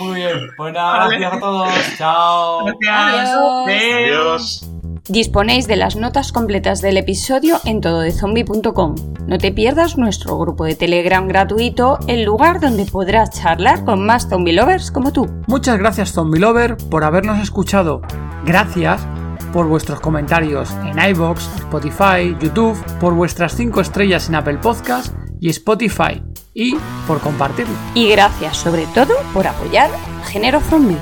[0.00, 0.50] Muy bien.
[0.56, 1.96] Pues nada, gracias a todos.
[1.96, 2.66] Chao.
[2.90, 4.68] Adiós.
[5.08, 8.94] Disponéis de las notas completas del episodio en tododezombie.com.
[9.26, 14.28] No te pierdas nuestro grupo de Telegram gratuito, el lugar donde podrás charlar con más
[14.28, 15.26] zombie lovers como tú.
[15.46, 18.02] Muchas gracias Zombie Lover por habernos escuchado.
[18.44, 19.00] Gracias
[19.52, 25.48] por vuestros comentarios en iBox, Spotify, YouTube, por vuestras 5 estrellas en Apple Podcast y
[25.48, 27.74] Spotify y por compartirlo.
[27.94, 29.90] Y gracias sobre todo por apoyar
[30.26, 30.98] Género Zombie.